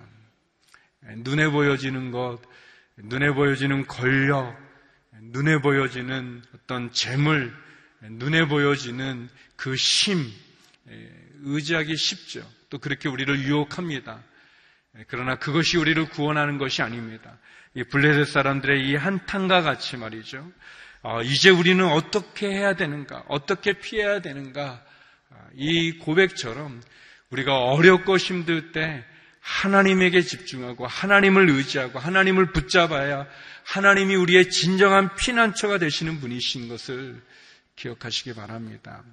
눈에 1.17 1.49
보여지는 1.49 2.11
것, 2.11 2.39
눈에 2.97 3.31
보여지는 3.31 3.85
권력, 3.87 4.57
눈에 5.21 5.59
보여지는 5.59 6.41
어떤 6.55 6.91
재물, 6.91 7.53
눈에 8.01 8.47
보여지는 8.47 9.29
그 9.55 9.75
힘, 9.75 10.31
의지하기 11.43 11.95
쉽죠. 11.95 12.58
또 12.69 12.77
그렇게 12.77 13.09
우리를 13.09 13.39
유혹합니다. 13.43 14.23
그러나 15.07 15.35
그것이 15.35 15.77
우리를 15.77 16.09
구원하는 16.09 16.57
것이 16.57 16.81
아닙니다. 16.81 17.37
이 17.73 17.83
블레셋 17.83 18.27
사람들의 18.27 18.87
이 18.87 18.95
한탄과 18.95 19.61
같이 19.61 19.97
말이죠. 19.97 20.51
어, 21.01 21.21
이제 21.21 21.49
우리는 21.49 21.85
어떻게 21.85 22.49
해야 22.49 22.75
되는가? 22.75 23.25
어떻게 23.27 23.73
피해야 23.73 24.21
되는가? 24.21 24.83
이 25.53 25.97
고백처럼 25.97 26.81
우리가 27.29 27.57
어렵고 27.57 28.17
힘들 28.17 28.71
때 28.71 29.05
하나님에게 29.41 30.21
집중하고 30.21 30.85
하나님을 30.85 31.49
의지하고 31.49 31.99
하나님을 31.99 32.51
붙잡아야 32.51 33.27
하나님이 33.63 34.15
우리의 34.15 34.49
진정한 34.49 35.15
피난처가 35.15 35.77
되시는 35.77 36.19
분이신 36.19 36.67
것을 36.67 37.21
기억하시기 37.75 38.33
바랍니다. 38.33 39.03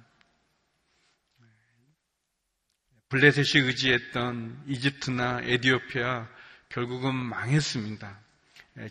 블레셋이 3.09 3.65
의지했던 3.65 4.63
이집트나 4.67 5.41
에디오피아 5.43 6.27
결국은 6.69 7.15
망했습니다. 7.15 8.19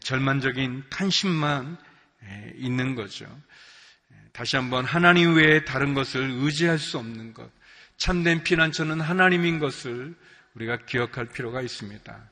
절만적인 0.00 0.84
탄심만 0.90 1.76
있는 2.54 2.94
거죠. 2.94 3.26
다시 4.32 4.56
한번 4.56 4.84
하나님 4.84 5.36
외에 5.36 5.64
다른 5.64 5.94
것을 5.94 6.30
의지할 6.30 6.78
수 6.78 6.98
없는 6.98 7.34
것, 7.34 7.50
참된 7.96 8.42
피난처는 8.42 9.00
하나님인 9.00 9.58
것을 9.58 10.14
우리가 10.54 10.78
기억할 10.86 11.26
필요가 11.26 11.60
있습니다. 11.60 12.30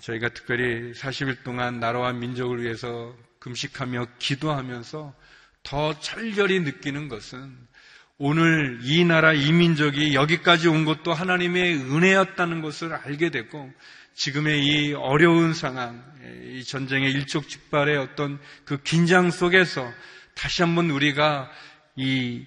저희가 0.00 0.30
특별히 0.30 0.92
40일 0.92 1.42
동안 1.44 1.78
나라와 1.78 2.12
민족을 2.12 2.62
위해서 2.62 3.16
금식하며 3.38 4.06
기도하면서 4.18 5.14
더 5.62 5.98
철저히 6.00 6.60
느끼는 6.60 7.08
것은 7.08 7.56
오늘 8.18 8.78
이 8.82 9.04
나라 9.04 9.32
이 9.32 9.52
민족이 9.52 10.14
여기까지 10.14 10.68
온 10.68 10.84
것도 10.84 11.12
하나님의 11.12 11.74
은혜였다는 11.74 12.62
것을 12.62 12.92
알게 12.92 13.30
되고 13.30 13.72
지금의 14.14 14.64
이 14.64 14.92
어려운 14.92 15.52
상황, 15.52 16.04
이 16.52 16.62
전쟁의 16.62 17.10
일촉즉발의 17.10 17.96
어떤 17.96 18.38
그 18.64 18.80
긴장 18.82 19.32
속에서 19.32 19.92
다시 20.34 20.62
한번 20.62 20.90
우리가 20.90 21.50
이 21.96 22.46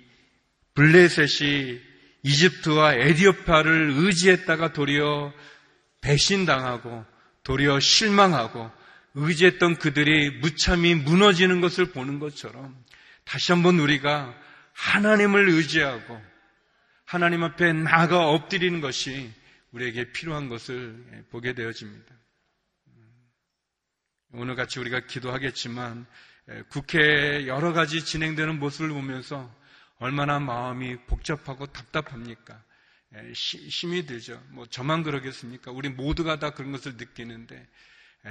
블레셋이 0.73 1.79
이집트와 2.23 2.93
에디오파를 2.93 3.91
의지했다가 3.95 4.71
도리어 4.71 5.33
배신당하고 5.99 7.05
도리어 7.43 7.81
실망하고 7.81 8.71
의지했던 9.15 9.77
그들이 9.77 10.29
무참히 10.39 10.95
무너지는 10.95 11.59
것을 11.59 11.87
보는 11.87 12.19
것처럼 12.19 12.75
다시 13.25 13.51
한번 13.51 13.79
우리가 13.79 14.33
하나님을 14.77 15.49
의지하고 15.49 16.21
하나님 17.03 17.43
앞에 17.43 17.73
나가 17.73 18.27
엎드리는 18.27 18.79
것이 18.79 19.33
우리에게 19.71 20.11
필요한 20.11 20.49
것을 20.49 21.25
보게 21.31 21.53
되어집니다. 21.53 22.15
오늘 24.33 24.55
같이 24.55 24.79
우리가 24.79 25.01
기도하겠지만 25.07 26.05
국회에 26.69 27.47
여러 27.47 27.73
가지 27.73 28.05
진행되는 28.05 28.59
모습을 28.59 28.89
보면서 28.89 29.53
얼마나 29.97 30.39
마음이 30.39 30.97
복잡하고 31.07 31.65
답답합니까? 31.67 32.63
힘이 33.33 34.05
들죠. 34.05 34.41
뭐 34.49 34.67
저만 34.67 35.01
그러겠습니까? 35.01 35.71
우리 35.71 35.89
모두가 35.89 36.37
다 36.37 36.51
그런 36.51 36.71
것을 36.71 36.97
느끼는데 36.97 37.67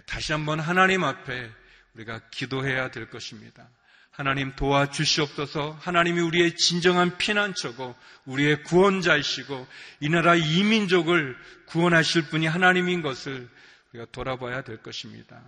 다시 0.06 0.32
한번 0.32 0.60
하나님 0.60 1.02
앞에 1.02 1.50
우리가 1.94 2.28
기도해야 2.30 2.90
될 2.90 3.10
것입니다. 3.10 3.68
하나님 4.16 4.56
도와주시옵소서 4.56 5.78
하나님이 5.78 6.20
우리의 6.20 6.56
진정한 6.56 7.18
피난처고 7.18 7.94
우리의 8.24 8.62
구원자이시고 8.62 9.66
이 10.00 10.08
나라 10.08 10.34
이민족을 10.34 11.36
구원하실 11.66 12.28
분이 12.30 12.46
하나님인 12.46 13.02
것을 13.02 13.46
우리가 13.92 14.10
돌아봐야 14.12 14.62
될 14.62 14.82
것입니다. 14.82 15.42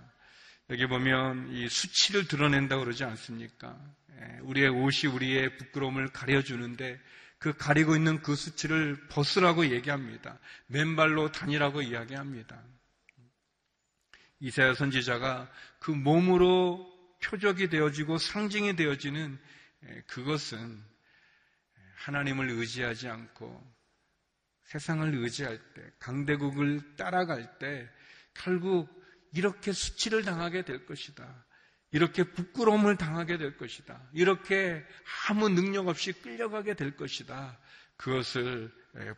여기 0.68 0.86
보면 0.86 1.50
이 1.54 1.66
수치를 1.66 2.28
드러낸다고 2.28 2.84
그러지 2.84 3.04
않습니까? 3.04 3.74
예, 4.20 4.38
우리의 4.42 4.68
옷이 4.68 5.10
우리의 5.10 5.56
부끄러움을 5.56 6.08
가려주는데 6.08 7.00
그 7.38 7.56
가리고 7.56 7.96
있는 7.96 8.20
그 8.20 8.36
수치를 8.36 9.00
벗으라고 9.08 9.70
얘기합니다. 9.70 10.38
맨발로 10.66 11.32
다니라고 11.32 11.80
이야기합니다. 11.80 12.60
이사야 14.40 14.74
선지자가 14.74 15.50
그 15.78 15.90
몸으로 15.90 16.97
표적이 17.24 17.68
되어지고 17.68 18.18
상징이 18.18 18.76
되어지는 18.76 19.38
예, 19.86 20.02
그것은 20.06 20.82
하나님을 21.96 22.50
의지하지 22.50 23.08
않고 23.08 23.78
세상을 24.64 25.14
의지할 25.14 25.58
때, 25.74 25.82
강대국을 25.98 26.96
따라갈 26.96 27.58
때 27.58 27.88
결국 28.34 28.88
이렇게 29.32 29.72
수치를 29.72 30.24
당하게 30.24 30.64
될 30.64 30.84
것이다. 30.86 31.44
이렇게 31.90 32.22
부끄러움을 32.22 32.96
당하게 32.96 33.38
될 33.38 33.56
것이다. 33.56 34.00
이렇게 34.12 34.84
아무 35.28 35.48
능력 35.48 35.88
없이 35.88 36.12
끌려가게 36.12 36.74
될 36.74 36.96
것이다. 36.96 37.58
그것을 37.96 38.70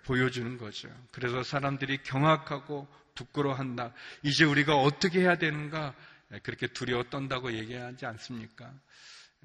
보여주는 0.04 0.56
거죠. 0.56 0.88
그래서 1.10 1.42
사람들이 1.42 2.02
경악하고 2.04 2.88
부끄러워한다. 3.14 3.92
이제 4.22 4.44
우리가 4.44 4.76
어떻게 4.76 5.20
해야 5.20 5.36
되는가? 5.36 5.94
그렇게 6.42 6.68
두려워 6.68 7.04
떤다고 7.04 7.52
얘기하지 7.52 8.06
않습니까? 8.06 8.72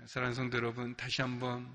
사랑하는 0.05 0.35
성도 0.35 0.57
여러분, 0.57 0.95
다시 0.95 1.21
한번 1.21 1.67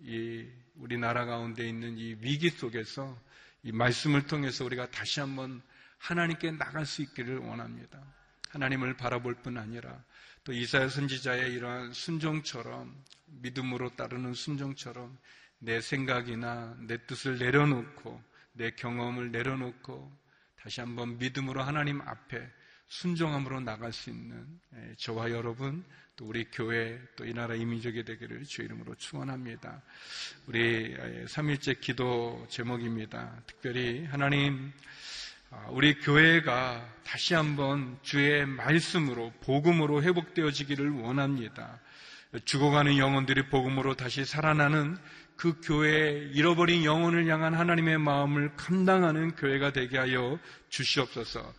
이 0.00 0.46
우리나라 0.74 1.24
가운데 1.24 1.68
있는 1.68 1.96
이 1.96 2.16
위기 2.20 2.50
속에서 2.50 3.18
이 3.62 3.72
말씀을 3.72 4.26
통해서 4.26 4.64
우리가 4.64 4.90
다시 4.90 5.20
한번 5.20 5.62
하나님께 5.98 6.52
나갈 6.52 6.84
수 6.84 7.02
있기를 7.02 7.38
원합니다. 7.38 8.02
하나님을 8.50 8.96
바라볼 8.96 9.34
뿐 9.36 9.58
아니라 9.58 10.02
또 10.44 10.52
이사야 10.52 10.88
선지자의 10.88 11.52
이러한 11.52 11.92
순종처럼 11.92 12.94
믿음으로 13.26 13.96
따르는 13.96 14.34
순종처럼 14.34 15.16
내 15.58 15.80
생각이나 15.80 16.76
내 16.80 17.04
뜻을 17.06 17.38
내려놓고 17.38 18.22
내 18.52 18.70
경험을 18.70 19.32
내려놓고 19.32 20.16
다시 20.60 20.80
한번 20.80 21.18
믿음으로 21.18 21.62
하나님 21.62 22.00
앞에 22.00 22.48
순종함으로 22.88 23.60
나갈 23.60 23.92
수 23.92 24.10
있는 24.10 24.46
예, 24.74 24.94
저와 24.96 25.30
여러분 25.30 25.84
또 26.16 26.24
우리 26.26 26.44
교회 26.50 26.98
또 27.16 27.24
이 27.24 27.34
나라 27.34 27.54
이민족이 27.54 28.04
되기를 28.04 28.44
주 28.44 28.62
이름으로 28.62 28.94
축원합니다. 28.94 29.82
우리 30.46 30.96
3일째 31.26 31.68
예, 31.68 31.74
기도 31.74 32.46
제목입니다. 32.48 33.42
특별히 33.46 34.04
하나님 34.06 34.72
아, 35.50 35.66
우리 35.70 35.94
교회가 36.00 36.94
다시 37.04 37.34
한번 37.34 37.98
주의 38.02 38.44
말씀으로 38.46 39.32
복음으로 39.42 40.02
회복되어지기를 40.02 40.90
원합니다. 40.90 41.80
죽어가는 42.44 42.98
영혼들이 42.98 43.48
복음으로 43.48 43.94
다시 43.94 44.24
살아나는 44.24 44.98
그 45.36 45.60
교회의 45.62 46.30
잃어버린 46.32 46.84
영혼을 46.84 47.26
향한 47.28 47.54
하나님의 47.54 47.98
마음을 47.98 48.56
감당하는 48.56 49.36
교회가 49.36 49.72
되게 49.72 49.98
하여 49.98 50.38
주시옵소서. 50.70 51.52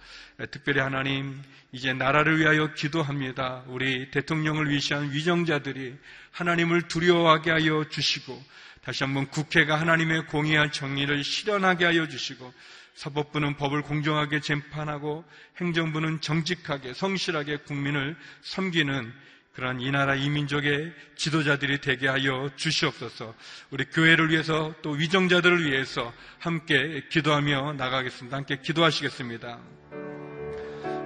특별히 0.52 0.80
하나님, 0.80 1.42
이제 1.72 1.94
나라를 1.94 2.40
위하여 2.40 2.74
기도합니다. 2.74 3.64
우리 3.68 4.10
대통령을 4.10 4.70
위시한 4.70 5.12
위정자들이 5.12 5.96
하나님을 6.32 6.88
두려워하게 6.88 7.52
하여 7.52 7.88
주시고, 7.88 8.44
다시 8.84 9.04
한번 9.04 9.28
국회가 9.28 9.80
하나님의 9.80 10.26
공의와 10.28 10.72
정의를 10.72 11.24
실현하게 11.24 11.86
하여 11.86 12.08
주시고, 12.08 12.52
사법부는 12.96 13.58
법을 13.58 13.84
공정하게 13.84 14.40
재판하고 14.40 15.24
행정부는 15.58 16.20
정직하게 16.22 16.96
성실하게 16.96 17.58
국민을 17.58 18.16
섬기는 18.42 19.14
그러한 19.58 19.82
이 19.82 19.90
나라 19.90 20.14
이민족의 20.14 20.94
지도자들이 21.16 21.82
되게 21.82 22.08
하여 22.08 22.48
주시옵소서. 22.58 23.34
우리 23.72 23.86
교회를 23.86 24.30
위해서 24.30 24.72
또 24.84 24.92
위정자들을 24.92 25.66
위해서 25.66 26.14
함께 26.38 27.04
기도하며 27.10 27.74
나가겠습니다. 27.74 28.38
함께 28.38 28.60
기도하시겠습니다. 28.62 29.58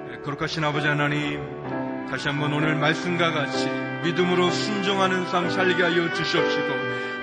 네, 0.10 0.18
거룩하신 0.26 0.66
아버지 0.66 0.86
하나님, 0.86 1.40
다시 2.10 2.28
한번 2.28 2.52
오늘 2.52 2.76
말씀과 2.76 3.32
같이 3.32 3.70
믿음으로 4.04 4.52
순종하는 4.52 5.26
삶 5.28 5.50
살게 5.50 5.82
하여 5.82 6.14
주시옵시고, 6.14 6.68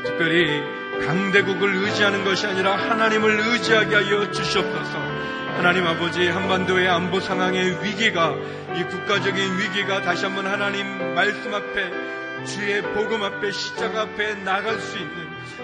특별히 0.04 0.62
강대국을 1.04 1.74
의지하는 1.74 2.24
것이 2.24 2.46
아니라 2.46 2.74
하나님을 2.74 3.38
의지하게 3.38 3.94
하여 3.96 4.32
주시옵소서. 4.32 5.37
하나님 5.58 5.88
아버지 5.88 6.28
한반도의 6.28 6.86
안보 6.88 7.18
상황의 7.18 7.82
위기가 7.82 8.32
이 8.76 8.84
국가적인 8.84 9.58
위기가 9.58 10.00
다시 10.02 10.24
한번 10.24 10.46
하나님 10.46 10.86
말씀 11.16 11.52
앞에 11.52 12.44
주의 12.44 12.80
복음 12.80 13.24
앞에 13.24 13.50
십자가 13.50 14.02
앞에 14.02 14.34
나갈 14.44 14.78
수 14.78 14.96
있는 14.96 15.16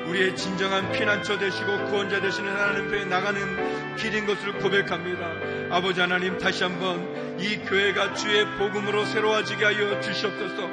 우리의 0.08 0.34
진정한 0.34 0.90
피난처 0.90 1.38
되시고 1.38 1.84
구원자 1.84 2.20
되시는 2.20 2.52
하나님 2.52 2.88
앞에 2.88 3.04
나가는 3.04 3.94
길인 3.94 4.26
것을 4.26 4.54
고백합니다. 4.54 5.30
아버지 5.70 6.00
하나님 6.00 6.38
다시 6.38 6.64
한번 6.64 7.38
이 7.38 7.58
교회가 7.58 8.14
주의 8.14 8.44
복음으로 8.58 9.04
새로워지게 9.04 9.64
하여 9.64 10.00
주시옵소서. 10.00 10.70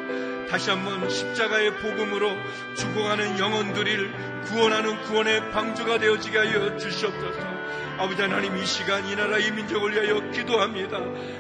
다시 0.50 0.72
한번 0.72 1.08
십자가의 1.08 1.76
복음으로 1.76 2.36
죽어가는 2.76 3.38
영혼들을 3.38 4.42
구원하는 4.46 5.00
구원의 5.04 5.52
방주가 5.52 6.00
되어지게 6.00 6.38
하여 6.40 6.76
주시옵소서. 6.78 7.61
아버지 8.02 8.20
하나님 8.20 8.58
이 8.58 8.66
시간 8.66 9.06
이 9.06 9.16
나라 9.16 9.38
이 9.38 9.52
민족을 9.52 9.94
위하여 9.94 10.32
기도합니다. 10.32 10.98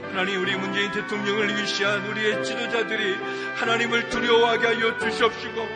하나님 0.10 0.41
우리 0.41 0.56
문재인 0.56 0.91
대통령을 0.91 1.58
위시한 1.58 2.06
우리의 2.06 2.43
지도자들이 2.43 3.15
하나님을 3.56 4.10
두려워하게 4.10 4.67
하여 4.67 4.95
주시옵시고 5.00 5.67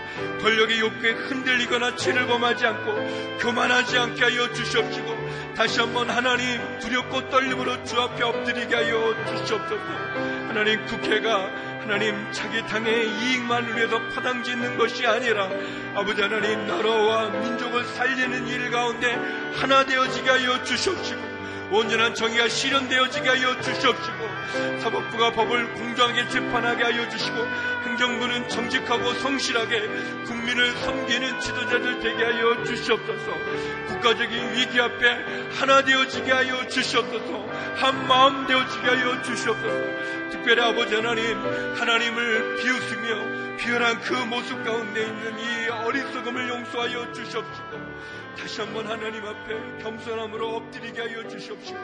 권력의 0.44 0.80
욕구에 0.82 1.12
흔들리거나 1.14 1.96
죄를 1.96 2.28
범하지 2.28 2.68
않고 2.68 3.40
교만하지 3.40 3.98
않게 3.98 4.24
하여 4.26 4.54
주시옵시고 4.54 5.56
다시 5.56 5.80
한번 5.80 6.08
하나님 6.12 6.62
두렵고 6.78 7.30
떨림으로 7.30 7.84
주 7.84 8.00
앞에 8.00 8.24
엎드리게 8.24 8.76
하여 8.76 9.16
주시옵소서 9.26 10.35
하나님 10.48 10.86
국회가 10.86 11.50
하나님 11.80 12.32
자기 12.32 12.66
당의 12.66 13.08
이익만을 13.08 13.76
위해서 13.76 14.00
파당 14.10 14.44
짓는 14.44 14.78
것이 14.78 15.06
아니라 15.06 15.50
아버지 15.94 16.22
하나님 16.22 16.66
나라와 16.66 17.30
민족을 17.30 17.84
살리는 17.86 18.48
일 18.48 18.72
가운데 18.72 19.14
하나 19.56 19.86
되어지게 19.86 20.30
하여 20.30 20.64
주시옵시고 20.64 21.35
온전한 21.76 22.16
정의가 22.16 22.48
실현되어지게 22.48 23.28
하여 23.28 23.60
주시옵시고 23.60 24.80
사법부가 24.80 25.32
법을 25.32 25.74
공정하게 25.74 26.30
재판하게 26.30 26.84
하여 26.84 27.10
주시고 27.10 27.36
행정부는 27.84 28.48
정직하고 28.48 29.14
성실하게 29.16 29.82
국민을 30.26 30.72
섬기는 30.72 31.40
지도자들 31.42 32.00
되게 32.00 32.24
하여 32.24 32.64
주시옵소서. 32.64 33.34
국가적인 33.88 34.54
위기 34.54 34.80
앞에 34.80 35.50
하나 35.60 35.82
되어지게 35.82 36.32
하여 36.32 36.66
주시옵소서. 36.68 37.46
한 37.76 38.08
마음 38.08 38.48
되어지게 38.48 38.88
하여 38.88 39.22
주시옵소서. 39.22 40.30
특별히 40.32 40.62
아버지 40.62 40.96
하나님 40.96 41.38
하나님을 41.76 42.56
비웃으며 42.56 43.58
비열한 43.58 44.00
그 44.00 44.14
모습 44.14 44.64
가운데 44.64 45.02
있는 45.02 45.40
이 45.40 45.68
어리석음을 45.70 46.48
용서하여 46.48 47.12
주시옵시고 47.12 47.85
다시 48.38 48.62
한번 48.62 48.88
하나님 48.88 49.26
앞에 49.26 49.84
겸손함으로 49.84 50.56
엎드리게 50.58 51.02
하여 51.02 51.28
주시옵시고 51.28 51.78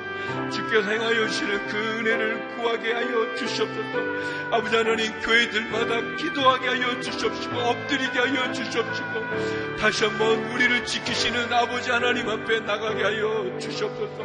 주께서 0.51 0.89
행하여 0.89 1.27
주시는 1.27 1.67
그 1.67 1.77
은혜를 1.77 2.57
구하게 2.57 2.93
하여 2.93 3.35
주시옵소서. 3.35 4.51
아버지 4.51 4.75
하나님 4.75 5.11
교회들마다 5.21 6.15
기도하게 6.17 6.67
하여 6.67 6.99
주시옵시고 7.01 7.57
엎드리게 7.57 8.19
하여 8.19 8.51
주시옵시고 8.51 9.77
다시 9.79 10.05
한번 10.05 10.43
우리를 10.51 10.85
지키시는 10.85 11.51
아버지 11.53 11.89
하나님 11.89 12.29
앞에 12.29 12.59
나가게 12.61 13.03
하여 13.03 13.57
주시옵소서. 13.59 14.23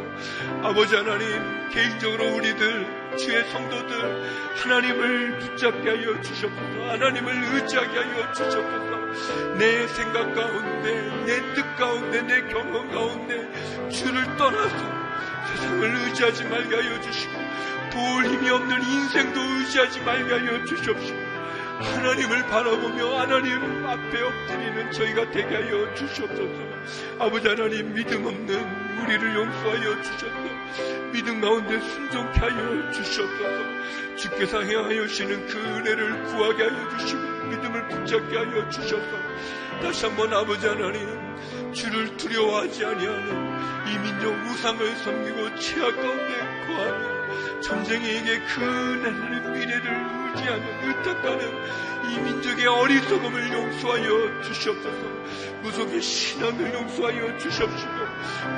아버지 0.63 0.95
하나님 0.95 1.69
개인적으로 1.69 2.35
우리들 2.35 3.15
주의 3.17 3.43
성도들 3.51 4.23
하나님을 4.55 5.39
붙잡게 5.39 5.89
하여 5.89 6.21
주시옵소서. 6.21 6.89
하나님을 6.89 7.55
의지하게 7.55 7.99
하여 7.99 8.33
주시옵소서 8.33 8.96
내 9.57 9.87
생각 9.87 10.33
가운데 10.33 11.25
내 11.25 11.53
뜻 11.53 11.75
가운데 11.77 12.21
내 12.21 12.41
경험 12.51 12.89
가운데 12.91 13.89
주를 13.89 14.23
떠나서 14.37 14.77
세상을 15.47 15.95
의지하지 15.95 16.43
말게 16.45 16.75
하여 16.75 17.01
주시고 17.01 17.33
도울 17.91 18.25
힘이 18.25 18.49
없는 18.49 18.81
인생도 18.83 19.39
의지하지 19.39 20.01
말게 20.01 20.33
하여 20.33 20.63
주시옵시고 20.65 21.27
하나님을 21.79 22.43
바라보며 22.47 23.19
하나님 23.19 23.85
앞에 23.85 24.21
엎드리는 24.21 24.91
저희가 24.91 25.29
되게 25.31 25.55
하여 25.55 25.93
주시옵소서. 25.93 26.67
아버지 27.19 27.47
하나님 27.47 27.93
믿음 27.93 28.25
없는 28.25 28.97
우리를 29.03 29.35
용서하여 29.35 30.01
주셨소 30.01 30.27
믿음 31.11 31.39
가운데 31.39 31.79
순종케 31.79 32.39
하여 32.39 32.91
주시옵소서. 32.91 34.15
주께서 34.15 34.61
행하여 34.61 35.05
주시는 35.05 35.47
그 35.47 35.57
은혜를 35.59 36.23
구하게 36.23 36.63
하여 36.63 36.97
주시고 36.97 37.36
믿음을 37.47 37.87
붙잡게 37.87 38.37
하여 38.37 38.69
주셔서 38.69 39.11
다시 39.81 40.05
한번 40.05 40.33
아버지 40.33 40.65
하나님 40.67 41.73
주를 41.73 42.17
두려워하지 42.17 42.85
아니하는 42.85 43.87
이 43.87 43.97
민족 43.99 44.33
우상을 44.33 44.95
섬기고 44.97 45.55
취약 45.59 45.95
가운데 45.95 46.65
거하며 46.67 47.61
전쟁에게 47.61 48.39
그 48.39 48.59
나라의 48.61 49.41
미래를 49.53 50.07
의지하는 50.27 50.87
의탁하는 50.87 51.87
이 52.09 52.19
민족의 52.19 52.65
어리석음을 52.65 53.51
용서하여 53.51 54.41
주시옵소서. 54.43 55.17
무속의 55.61 56.01
신앙을 56.01 56.73
용서하여 56.73 57.37
주시옵시고 57.37 58.06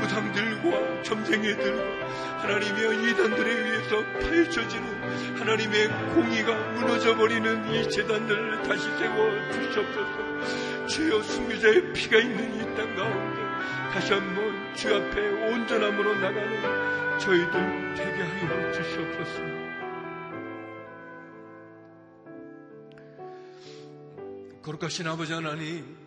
무상들과 0.01 1.03
점쟁이들과 1.03 2.39
하나님의 2.39 3.11
이단들에 3.11 3.51
의해서 3.51 4.03
파헤쳐지는 4.19 5.37
하나님의 5.39 5.87
공의가 6.13 6.55
무너져버리는 6.73 7.73
이 7.73 7.89
재단들을 7.89 8.63
다시 8.63 8.83
세워 8.97 9.51
주시옵소서 9.51 10.87
주여 10.87 11.21
승리자의 11.21 11.93
피가 11.93 12.17
있는 12.19 12.55
이 12.55 12.75
땅 12.75 12.95
가운데 12.95 13.41
다시 13.91 14.13
한번 14.13 14.73
주 14.75 14.95
앞에 14.95 15.51
온전함으로 15.51 16.15
나가는 16.15 17.19
저희들 17.19 17.93
되게 17.95 18.21
하여 18.21 18.71
주시옵소서. 18.71 19.41
거룩하신 24.61 25.07
아버지 25.07 25.33
하나님, 25.33 25.97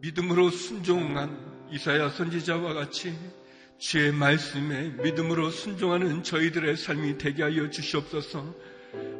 믿음으로 0.00 0.50
순종한 0.50 1.36
이사야 1.72 2.10
선지자와 2.10 2.74
같이 2.74 3.14
주의 3.78 4.12
말씀에 4.12 4.90
믿음으로 5.02 5.50
순종하는 5.50 6.22
저희들의 6.22 6.76
삶이 6.76 7.16
되게 7.16 7.42
하여 7.42 7.70
주시옵소서. 7.70 8.54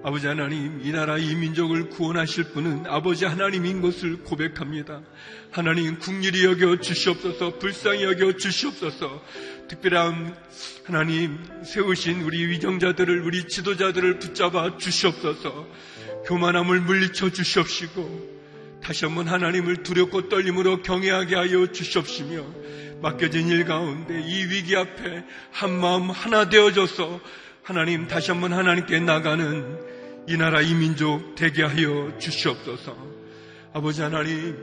아버지 0.05 0.27
하나님, 0.27 0.83
이 0.85 0.93
나라 0.93 1.17
이 1.17 1.35
민족을 1.35 1.89
구원하실 1.89 2.53
분은 2.53 2.85
아버지 2.87 3.25
하나님인 3.25 3.81
것을 3.81 4.19
고백합니다. 4.19 5.01
하나님 5.51 5.99
국률이 5.99 6.45
여겨 6.45 6.81
주시옵소서, 6.81 7.59
불쌍히 7.59 8.05
여겨 8.05 8.37
주시옵소서. 8.37 9.25
특별한 9.69 10.37
하나님 10.85 11.39
세우신 11.65 12.21
우리 12.21 12.49
위정자들을 12.49 13.23
우리 13.23 13.49
지도자들을 13.49 14.19
붙잡아 14.19 14.77
주시옵소서. 14.77 15.69
교만함을 16.27 16.83
물리쳐 16.83 17.31
주시옵시고 17.31 18.42
다시 18.83 19.05
한번 19.05 19.29
하나님을 19.29 19.85
두렵고 19.85 20.29
떨림으로 20.29 20.83
경외하게 20.83 21.37
하여 21.37 21.71
주시옵시며 21.71 22.45
맡겨진 23.01 23.49
일 23.49 23.65
가운데 23.65 24.21
이 24.21 24.45
위기 24.47 24.77
앞에 24.77 25.25
한 25.51 25.81
마음 25.81 26.11
하나 26.11 26.49
되어져서 26.49 27.21
하나님 27.63 28.09
다시 28.09 28.33
한번 28.33 28.53
하나님께 28.53 29.01
나가는 29.01 29.79
이 30.29 30.37
나라 30.37 30.61
이 30.61 30.75
민족 30.75 31.35
되게 31.37 31.63
하여 31.63 32.17
주시옵소서. 32.19 32.97
아버지 33.73 34.03
하나님, 34.03 34.57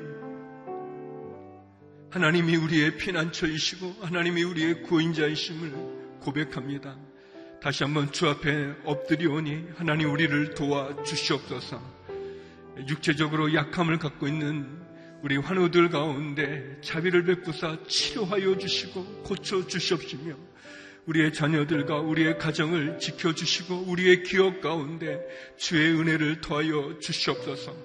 하나님이 2.12 2.56
우리의 2.58 2.98
피난처이시고 2.98 3.98
하나님이 4.02 4.44
우리의 4.44 4.84
구인자이심을 4.84 6.20
고백합니다. 6.20 6.98
다시 7.62 7.84
한번 7.84 8.12
주 8.12 8.28
앞에 8.28 8.74
엎드리오니 8.86 9.70
하나님 9.78 10.12
우리를 10.12 10.54
도와 10.56 11.04
주시옵소서. 11.04 11.99
육체적으로 12.88 13.54
약함을 13.54 13.98
갖고 14.00 14.28
있는 14.28 14.80
우리 15.22 15.38
환우들 15.38 15.90
가운데 15.90 16.78
자비를 16.82 17.26
베푸사 17.26 17.78
치료하여 17.88 18.58
주시고 18.58 19.24
고쳐 19.24 19.68
주시옵시며 19.68 20.36
우리의 21.06 21.34
자녀들과 21.34 22.00
우리의 22.00 22.38
가정을 22.38 23.00
지켜주시고 23.00 23.86
우리의 23.88 24.24
기업 24.24 24.62
가운데 24.62 25.20
주의 25.58 25.92
은혜를 25.92 26.42
더하여 26.42 27.00
주시옵소서. 27.00 27.76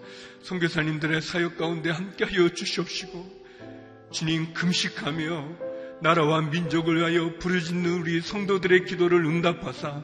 선교사님들의 0.43 1.23
사역 1.23 1.57
가운데 1.57 1.91
함께하여 1.91 2.51
주시옵시고 2.51 3.45
주님 4.13 4.53
금식하며 4.53 5.75
나라와 6.03 6.43
민족을 6.43 6.99
위하여 6.99 7.39
부르짖는 7.39 7.91
우리 8.01 8.21
성도들의 8.21 8.85
기도를 8.85 9.25
응답하사 9.25 10.03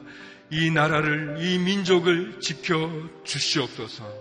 이 0.49 0.71
나라를 0.71 1.37
이 1.39 1.59
민족을 1.59 2.39
지켜 2.39 3.07
주시옵소서. 3.23 4.20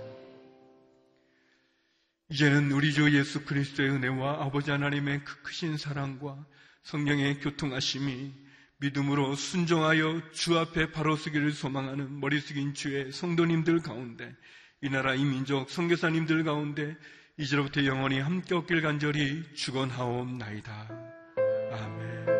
이제는 2.31 2.71
우리 2.71 2.93
주 2.93 3.13
예수 3.13 3.45
그리스도의 3.45 3.91
은혜와 3.91 4.45
아버지 4.45 4.71
하나님의 4.71 5.25
그 5.25 5.43
크신 5.43 5.77
사랑과 5.77 6.47
성령의 6.85 7.41
교통하심이 7.41 8.33
믿음으로 8.79 9.35
순종하여 9.35 10.31
주 10.33 10.57
앞에 10.57 10.93
바로 10.93 11.17
서기를 11.17 11.51
소망하는 11.53 12.21
머리 12.21 12.41
숙인 12.41 12.73
주의 12.73 13.11
성도님들 13.11 13.81
가운데 13.81 14.33
이 14.81 14.89
나라 14.89 15.15
이 15.15 15.25
민족 15.25 15.71
성교사님들 15.71 16.45
가운데 16.45 16.97
이제로부터 17.37 17.85
영원히 17.85 18.21
함께 18.21 18.55
없길 18.55 18.81
간절히 18.81 19.43
축원하옵나이다. 19.55 20.89
아멘. 21.73 22.40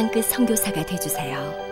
땅끝 0.00 0.24
성교사가 0.24 0.86
되주세요. 0.86 1.69